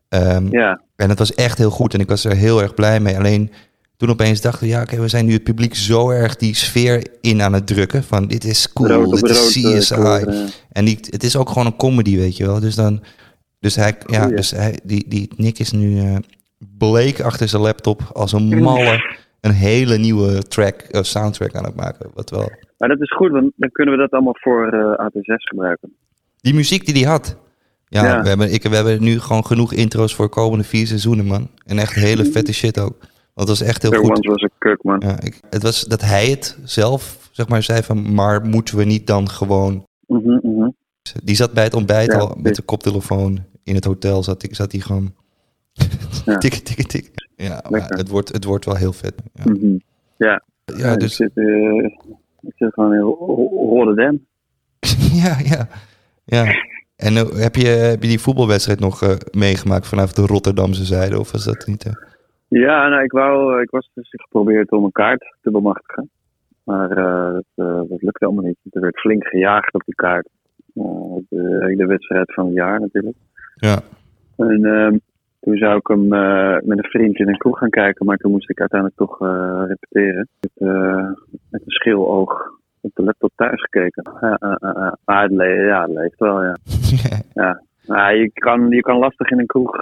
Ehm, 0.10 0.48
Ja. 0.51 0.82
En 0.96 1.10
het 1.10 1.20
was 1.20 1.34
echt 1.34 1.58
heel 1.58 1.70
goed 1.70 1.94
en 1.94 2.00
ik 2.00 2.08
was 2.10 2.25
er 2.25 2.36
heel 2.36 2.62
erg 2.62 2.74
blij 2.74 3.00
mee. 3.00 3.17
Alleen 3.17 3.51
toen 3.98 4.10
opeens 4.10 4.41
dachten 4.41 4.63
we, 4.63 4.70
ja, 4.70 4.82
oké, 4.82 5.00
we 5.00 5.08
zijn 5.08 5.25
nu 5.25 5.34
het 5.34 5.44
publiek 5.44 5.75
zo 5.75 6.10
erg 6.10 6.36
die 6.36 6.55
sfeer 6.55 7.08
in 7.22 7.41
aan 7.41 7.53
het 7.53 7.67
drukken. 7.67 8.03
Van 8.03 8.27
dit 8.27 8.44
is 8.44 8.74
cool, 8.74 8.88
Brood 8.88 9.22
dit 9.22 9.29
is 9.29 9.88
brood, 9.88 10.24
eh, 10.24 10.25
CSI. 10.27 10.53
En 10.72 10.86
die, 10.86 10.98
het 11.10 11.24
is 11.24 11.36
ook 11.36 11.48
gewoon 11.50 11.65
een 11.65 11.75
comedy, 11.75 12.17
weet 12.17 12.38
je 12.38 12.46
wel. 12.46 12.60
Dus 12.60 12.75
dan, 12.75 13.03
dus 13.60 13.75
hij, 13.75 13.98
ja, 14.05 14.27
dus 14.27 14.51
hij, 14.51 14.79
die, 14.84 15.05
die 15.08 15.29
Nick 15.36 15.60
is 15.60 15.72
nu 15.72 16.20
bleek 16.77 17.21
achter 17.21 17.47
zijn 17.47 17.62
laptop 17.62 18.01
als 18.13 18.31
een 18.31 18.62
malle 18.62 19.15
een 19.45 19.51
hele 19.51 19.97
nieuwe 19.97 20.43
track, 20.43 20.75
eh, 20.81 21.01
soundtrack 21.01 21.55
aan 21.55 21.65
het 21.65 21.75
maken. 21.75 22.09
Wat 22.13 22.29
wel. 22.29 22.51
Maar 22.77 22.89
dat 22.89 23.01
is 23.01 23.12
goed, 23.12 23.31
want 23.31 23.51
dan 23.55 23.71
kunnen 23.71 23.93
we 23.93 24.00
dat 24.00 24.12
allemaal 24.12 24.38
voor 24.38 24.67
eh, 24.67 25.05
AT6 25.05 25.35
gebruiken. 25.35 25.93
Die 26.41 26.53
muziek 26.53 26.85
die 26.85 27.03
hij 27.03 27.12
had. 27.12 27.38
Ja, 27.88 28.03
Ja. 28.05 28.21
We, 28.21 28.27
hebben, 28.27 28.53
ik, 28.53 28.63
we 28.63 28.75
hebben 28.75 29.03
nu 29.03 29.19
gewoon 29.19 29.45
genoeg 29.45 29.74
intro's 29.74 30.15
voor 30.15 30.25
de 30.25 30.31
komende 30.31 30.63
vier 30.63 30.88
seizoenen, 30.88 31.25
man. 31.25 31.50
En 31.65 31.77
echt 31.77 31.93
hele 31.93 32.25
vette 32.25 32.53
shit 32.53 32.79
ook. 32.79 32.97
Want 33.33 33.50
het 33.50 33.59
was 33.59 33.62
echt 33.62 33.81
heel 33.81 33.91
goed. 33.91 34.09
Ones 34.09 34.27
was 34.27 34.41
een 34.41 34.51
kuk, 34.57 34.83
man. 34.83 35.01
Ja, 35.05 35.21
ik, 35.21 35.39
het 35.50 35.63
was 35.63 35.83
dat 35.83 36.01
hij 36.01 36.29
het 36.29 36.57
zelf, 36.63 37.29
zeg 37.31 37.47
maar, 37.47 37.63
zei 37.63 37.83
van... 37.83 38.13
maar 38.13 38.45
moeten 38.45 38.77
we 38.77 38.83
niet 38.83 39.07
dan 39.07 39.29
gewoon... 39.29 39.85
Mhm, 40.07 40.39
mhm. 40.41 40.69
Die 41.24 41.35
zat 41.35 41.53
bij 41.53 41.63
het 41.63 41.74
ontbijt 41.74 42.12
Ja, 42.12 42.17
al 42.17 42.38
met 42.41 42.55
de 42.55 42.62
koptelefoon 42.62 43.45
in 43.63 43.75
het 43.75 43.85
hotel. 43.85 44.24
Zat, 44.24 44.47
zat 44.51 44.71
hij 44.71 44.81
gewoon... 44.81 45.13
Ja. 46.25 46.38
tik, 46.38 46.53
tik, 46.53 46.88
tik. 46.88 47.12
Ja, 47.36 47.62
het 47.70 48.10
wordt, 48.10 48.32
het 48.34 48.44
wordt 48.44 48.65
wel 48.65 48.75
heel 48.75 48.94
vet. 48.94 49.13
Ja, 49.34 49.51
Mhm. 49.51 49.77
Ja, 50.17 50.44
ja 50.65 50.91
ik, 50.94 51.00
dus... 51.00 51.15
zit, 51.15 51.32
eh, 51.34 51.84
ik 52.41 52.53
zit 52.55 52.74
gewoon 52.74 52.94
in 52.94 53.00
Ro- 53.00 53.50
Rotterdam. 53.70 54.25
ja, 55.24 55.38
ja, 55.44 55.67
ja. 56.25 56.44
En 56.96 57.15
eh, 57.15 57.29
heb, 57.29 57.55
je, 57.55 57.67
heb 57.67 58.01
je 58.01 58.08
die 58.10 58.20
voetbalwedstrijd 58.20 58.79
nog 58.79 59.01
eh, 59.01 59.15
meegemaakt 59.32 59.88
vanaf 59.88 60.13
de 60.13 60.25
Rotterdamse 60.25 60.84
zijde? 60.86 61.20
Of 61.20 61.32
was 61.32 61.46
dat 61.46 61.65
niet... 61.67 61.89
Ja, 62.48 62.88
nou, 62.88 63.03
ik, 63.03 63.12
wou, 63.12 63.62
ik 63.62 63.70
was 63.70 63.89
dus 63.94 64.10
geprobeerd 64.10 64.72
om 64.72 64.84
een 64.84 64.91
kaart 64.91 65.36
te 65.41 65.51
bemachtigen. 65.51 66.10
Maar 66.63 66.89
dat, 66.96 67.44
dat 67.89 68.01
lukte 68.01 68.25
allemaal 68.25 68.44
niet. 68.44 68.58
Er 68.70 68.82
werd 68.82 69.00
flink 69.00 69.25
gejaagd 69.27 69.74
op 69.74 69.82
die 69.86 69.96
kaart. 69.96 70.29
De, 70.74 71.74
de 71.77 71.86
wedstrijd 71.86 72.34
van 72.34 72.46
het 72.46 72.53
jaar 72.53 72.79
natuurlijk. 72.79 73.15
Ja. 73.55 73.79
En 74.38 74.65
ehm, 74.65 74.98
toen 75.45 75.57
zou 75.57 75.75
ik 75.77 75.87
hem 75.87 76.13
eh, 76.13 76.57
met 76.63 76.77
een 76.77 76.89
vriend 76.89 77.19
in 77.19 77.27
een 77.27 77.37
kroeg 77.37 77.57
gaan 77.57 77.69
kijken, 77.69 78.05
maar 78.05 78.17
toen 78.17 78.31
moest 78.31 78.49
ik 78.49 78.59
uiteindelijk 78.59 78.99
toch 78.99 79.21
eh, 79.21 79.63
repeteren. 79.67 80.27
Met, 80.39 80.51
eh, 80.55 81.09
met 81.49 81.61
een 81.61 81.71
schil 81.71 82.09
oog 82.09 82.59
op 82.81 82.91
de 82.93 83.03
laptop 83.03 83.31
thuis 83.35 83.61
gekeken. 83.61 84.03
Ja, 84.21 84.37
maar 85.05 85.23
het, 85.23 85.31
le 85.31 85.45
ja, 85.45 85.81
het 85.81 85.91
leeft 85.91 86.19
wel, 86.19 86.43
ja. 86.43 86.55
ja. 87.85 88.09
Je, 88.09 88.31
kan, 88.33 88.69
je 88.69 88.81
kan 88.81 88.97
lastig 88.97 89.29
in 89.29 89.39
een 89.39 89.45
kroeg 89.45 89.81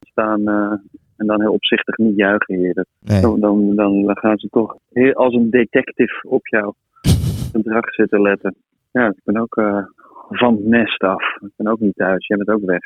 staan 0.00 0.48
en 1.16 1.26
dan 1.26 1.40
heel 1.40 1.52
opzichtig 1.52 1.96
niet 1.96 2.16
juichen 2.16 2.56
hier. 2.56 2.84
Nee. 3.00 3.20
dan, 3.20 3.40
dan, 3.40 3.76
dan 3.76 4.18
gaan 4.18 4.38
ze 4.38 4.48
toch 4.48 4.76
heel, 4.92 5.12
als 5.12 5.34
een 5.34 5.50
detective 5.50 6.28
op 6.28 6.46
jouw 6.46 6.74
gedrag 7.52 7.94
zitten 8.00 8.22
letten. 8.22 8.54
Ja, 8.92 9.06
ik 9.06 9.20
ben 9.24 9.40
ook 9.40 9.54
van 10.28 10.54
het 10.54 10.64
nest 10.64 11.02
af. 11.02 11.36
Ik 11.40 11.52
ben 11.56 11.72
ook 11.72 11.80
niet 11.80 11.96
thuis. 11.96 12.26
Jij 12.26 12.36
bent 12.36 12.50
ook 12.50 12.64
weg. 12.64 12.82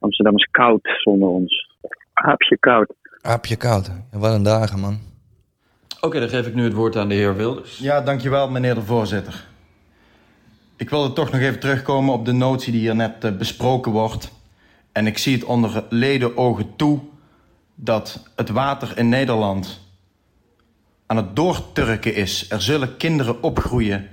Amsterdam 0.00 0.36
is 0.36 0.48
koud 0.50 0.80
zonder 0.82 1.28
ons. 1.28 1.68
Aapje 2.12 2.58
koud. 2.58 2.94
Aapje 3.20 3.56
koud. 3.56 3.90
Wat 4.10 4.34
een 4.34 4.42
dagen, 4.42 4.80
man. 4.80 4.98
Oké, 6.00 6.20
dan 6.20 6.28
geef 6.28 6.46
ik 6.46 6.54
nu 6.54 6.64
het 6.64 6.72
woord 6.72 6.96
aan 6.96 7.08
de 7.08 7.14
heer 7.14 7.36
Wilders. 7.36 7.78
Ja, 7.78 8.00
dankjewel 8.00 8.50
meneer 8.50 8.74
de 8.74 8.82
voorzitter. 8.82 9.48
Ik 10.76 10.90
wilde 10.90 11.12
toch 11.12 11.30
nog 11.30 11.40
even 11.40 11.60
terugkomen 11.60 12.14
op 12.14 12.24
de 12.24 12.32
notie 12.32 12.72
die 12.72 12.80
hier 12.80 12.94
net 12.94 13.24
eh, 13.24 13.36
besproken 13.36 13.92
wordt. 13.92 14.32
En 14.92 15.06
ik 15.06 15.18
zie 15.18 15.34
het 15.34 15.44
onder 15.44 15.84
leden 15.88 16.36
ogen 16.36 16.76
toe 16.76 17.00
dat 17.74 18.30
het 18.36 18.48
water 18.48 18.98
in 18.98 19.08
Nederland 19.08 19.80
aan 21.06 21.16
het 21.16 21.36
doorturken 21.36 22.14
is. 22.14 22.50
Er 22.50 22.62
zullen 22.62 22.96
kinderen 22.96 23.42
opgroeien 23.42 24.08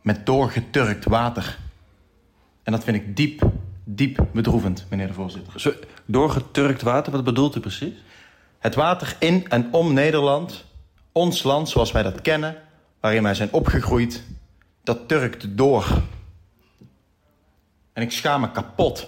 met 0.00 0.26
doorgeturkt 0.26 1.04
water. 1.04 1.58
En 2.62 2.72
dat 2.72 2.84
vind 2.84 2.96
ik 2.96 3.16
diep, 3.16 3.50
diep 3.94 4.26
bedroevend, 4.32 4.86
meneer 4.88 5.06
de 5.06 5.12
voorzitter. 5.12 5.60
Zo, 5.60 5.72
doorgeturkt 6.04 6.82
water, 6.82 7.12
wat 7.12 7.24
bedoelt 7.24 7.56
u 7.56 7.60
precies? 7.60 7.94
Het 8.58 8.74
water 8.74 9.16
in 9.18 9.48
en 9.48 9.68
om 9.72 9.92
Nederland, 9.92 10.64
ons 11.12 11.42
land 11.42 11.68
zoals 11.68 11.92
wij 11.92 12.02
dat 12.02 12.20
kennen, 12.20 12.56
waarin 13.00 13.22
wij 13.22 13.34
zijn 13.34 13.52
opgegroeid, 13.52 14.22
dat 14.84 15.08
turkt 15.08 15.56
door. 15.56 16.02
En 17.92 18.02
ik 18.02 18.12
schaam 18.12 18.40
me 18.40 18.50
kapot. 18.50 19.06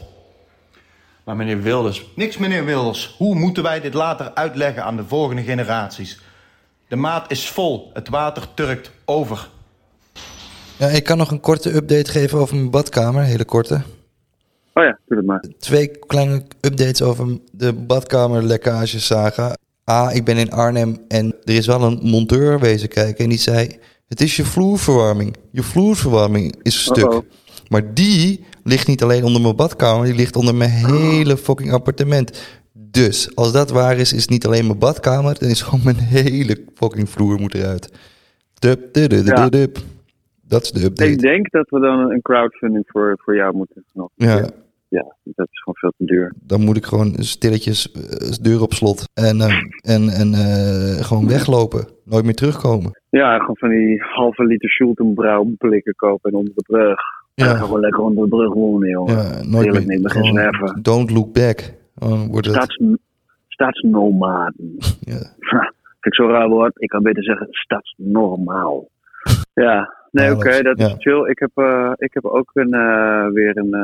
Maar 1.25 1.37
meneer 1.37 1.63
Wilders, 1.63 2.05
Niks, 2.17 2.37
meneer 2.37 2.65
Wilders. 2.65 3.15
Hoe 3.19 3.35
moeten 3.35 3.63
wij 3.63 3.81
dit 3.81 3.95
later 3.95 4.35
uitleggen 4.35 4.85
aan 4.85 4.97
de 4.97 5.05
volgende 5.05 5.43
generaties? 5.43 6.21
De 6.89 6.97
maat 6.97 7.31
is 7.31 7.49
vol. 7.49 7.91
Het 7.93 8.09
water 8.09 8.55
turkt 8.55 8.91
over. 9.05 9.49
Ja, 10.77 10.87
ik 10.87 11.05
kan 11.05 11.19
nog 11.19 11.31
een 11.31 11.41
korte 11.41 11.75
update 11.75 12.11
geven 12.11 12.39
over 12.39 12.57
mijn 12.57 12.71
badkamer. 12.71 13.23
Een 13.23 13.29
hele 13.29 13.45
korte. 13.45 13.83
Oh 14.75 14.85
ja, 14.85 14.99
doe 15.07 15.23
maar. 15.23 15.45
Twee 15.59 15.89
kleine 16.07 16.43
updates 16.61 17.03
over 17.03 17.39
de 17.53 17.73
badkamerlekkage 17.73 19.01
saga. 19.01 19.57
A, 19.91 20.11
ik 20.13 20.25
ben 20.25 20.37
in 20.37 20.51
Arnhem 20.51 20.97
en 21.09 21.35
er 21.45 21.55
is 21.55 21.67
wel 21.67 21.83
een 21.83 21.99
monteur 22.03 22.61
wezen 22.61 22.89
kijken 22.89 23.25
en 23.25 23.31
die 23.31 23.39
zei... 23.39 23.79
Het 24.09 24.21
is 24.21 24.37
je 24.37 24.45
vloerverwarming. 24.45 25.37
Je 25.51 25.63
vloerverwarming 25.63 26.55
is 26.63 26.83
stuk. 26.83 27.23
Maar 27.69 27.95
die 27.95 28.45
ligt 28.63 28.87
niet 28.87 29.03
alleen 29.03 29.25
onder 29.25 29.43
mijn 29.43 29.57
badkamer, 29.57 30.05
die 30.05 30.15
ligt 30.15 30.37
onder 30.37 30.55
mijn 30.55 30.71
hele 30.71 31.37
fucking 31.37 31.73
appartement. 31.73 32.47
Dus 32.73 33.37
als 33.37 33.53
dat 33.53 33.71
waar 33.71 33.97
is, 33.97 34.13
is 34.13 34.21
het 34.21 34.31
niet 34.31 34.47
alleen 34.47 34.67
mijn 34.67 34.79
badkamer, 34.79 35.39
dan 35.39 35.49
is 35.49 35.63
gewoon 35.63 35.85
mijn 35.85 35.97
hele 35.97 36.65
fucking 36.75 37.09
vloer 37.09 37.41
moet 37.41 37.55
eruit. 37.55 37.93
Dup, 38.55 38.95
dup, 38.95 39.11
dup, 39.11 39.27
Ja. 39.27 39.49
dup. 39.49 39.79
Dat 40.43 40.63
is 40.63 40.71
de 40.71 40.85
update. 40.85 41.11
Ik 41.11 41.21
denk 41.21 41.51
dat 41.51 41.69
we 41.71 41.81
dan 41.81 42.11
een 42.11 42.23
crowdfunding 42.23 42.85
voor, 42.87 43.19
voor 43.25 43.37
jou 43.37 43.57
moeten. 43.57 43.85
Nog. 43.93 44.11
Ja, 44.15 44.51
ja, 44.99 45.05
dat 45.25 45.49
is 45.51 45.59
gewoon 45.63 45.77
veel 45.83 45.93
te 45.97 46.05
duur. 46.05 46.33
dan 46.43 46.61
moet 46.61 46.77
ik 46.77 46.85
gewoon 46.85 47.15
stilletjes 47.19 47.93
eh, 47.93 48.31
deur 48.43 48.61
op 48.63 48.73
slot 48.73 49.05
en, 49.15 49.41
eh, 49.41 49.55
en, 49.95 50.03
en 50.09 50.33
eh, 50.33 51.05
gewoon 51.05 51.29
weglopen. 51.29 51.83
Nooit 52.05 52.25
meer 52.25 52.35
terugkomen. 52.35 52.91
Ja, 53.11 53.39
gewoon 53.39 53.57
van 53.57 53.69
die 53.69 54.03
halve 54.03 54.45
liter 54.45 54.69
Schultenbrouw 54.71 55.45
blikken 55.59 55.95
kopen 55.95 56.31
en 56.31 56.37
onder 56.39 56.53
de 56.55 56.63
brug. 56.67 56.99
Ja. 57.35 57.45
Ja. 57.47 57.55
Gewoon 57.57 57.81
lekker 57.81 58.03
onder 58.03 58.23
de 58.25 58.31
brug 58.31 58.53
wonen, 58.55 58.89
jongen. 58.89 59.15
Ja, 59.15 59.23
nooit 59.43 59.65
Heerlijk 59.65 59.87
meer. 59.87 59.95
niet, 59.97 60.03
begin 60.03 60.25
zwerven. 60.25 60.83
don't 60.83 61.11
look 61.11 61.33
back. 61.33 61.75
Wordt 62.31 62.47
het, 62.47 62.55
Staats, 62.55 62.81
staatsnomaden. 63.49 64.75
ja. 65.13 65.19
Vind 66.01 66.15
ik 66.15 66.15
zo'n 66.15 66.31
raar 66.31 66.49
woord. 66.49 66.73
Ik 66.83 66.89
kan 66.89 67.03
beter 67.03 67.23
zeggen 67.25 67.47
staatsnormaal. 67.51 68.89
Ja, 69.55 69.95
nee, 70.11 70.33
oké, 70.33 70.51
dat- 70.51 70.65
dat 70.65 70.79
ja. 70.79 70.87
is 70.87 70.95
chill. 70.99 71.29
Ik 71.31 71.39
heb, 71.39 71.51
ik 71.97 72.15
heb 72.15 72.25
ook 72.25 72.51
een, 72.55 72.71
weer 73.33 73.57
een, 73.57 73.75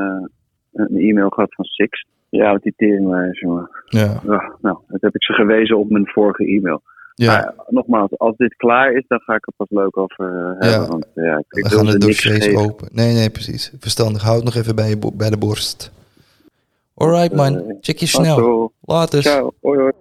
een 0.73 0.97
e-mail 0.97 1.29
gehad 1.29 1.53
van 1.55 1.65
Six. 1.65 2.05
Ja, 2.29 2.51
wat 2.51 2.61
die 2.63 2.73
teringlijst, 2.77 3.39
jongen. 3.39 3.69
ja, 3.85 4.19
Ja, 4.27 4.55
nou, 4.61 4.77
dat 4.87 5.01
heb 5.01 5.15
ik 5.15 5.23
ze 5.23 5.33
gewezen 5.33 5.77
op 5.77 5.89
mijn 5.89 6.07
vorige 6.07 6.45
e-mail. 6.45 6.81
ja. 7.15 7.31
Maar 7.33 7.53
nogmaals, 7.67 8.17
als 8.17 8.35
dit 8.37 8.55
klaar 8.55 8.91
is, 8.93 9.03
dan 9.07 9.19
ga 9.19 9.35
ik 9.35 9.47
er 9.47 9.53
pas 9.57 9.69
leuk 9.69 9.97
over 9.97 10.25
eh, 10.25 10.43
hebben. 10.67 10.69
Ja. 10.81 10.87
Want 10.87 11.05
eh, 11.13 11.25
ja, 11.25 11.37
ik, 11.37 11.45
We 11.49 11.69
gaan 11.69 11.85
de 11.85 11.91
er 11.93 11.99
dossiers 11.99 12.55
open. 12.55 12.89
Nee, 12.91 13.13
nee, 13.13 13.29
precies. 13.29 13.73
Verstandig. 13.79 14.21
Houd 14.21 14.43
nog 14.43 14.55
even 14.55 14.75
bij, 14.75 14.89
je 14.89 14.97
bo- 14.97 15.11
bij 15.11 15.29
de 15.29 15.37
borst. 15.37 15.91
Alright, 16.95 17.35
man. 17.35 17.55
Eh, 17.57 17.75
Check 17.81 17.97
je 17.97 18.05
snel. 18.07 18.71
Later. 18.81 19.21
Ciao, 19.21 19.51
hoi 19.61 19.79
hoi. 19.79 19.91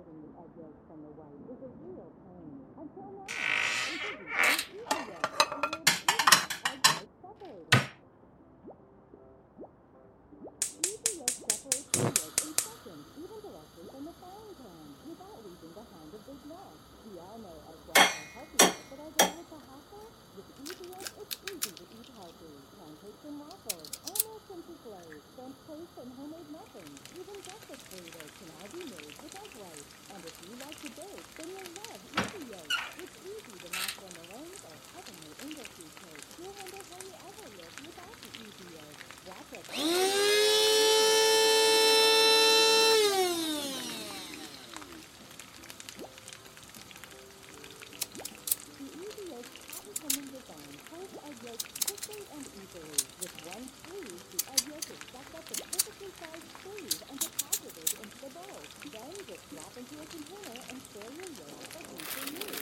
Drop 59.50 59.76
into 59.76 59.94
a 59.94 60.06
container 60.06 60.62
and 60.70 60.80
store 60.80 61.10
your 61.10 61.26
yogurt 61.26 61.72
for 61.72 62.04
future 62.06 62.46
use. 62.46 62.59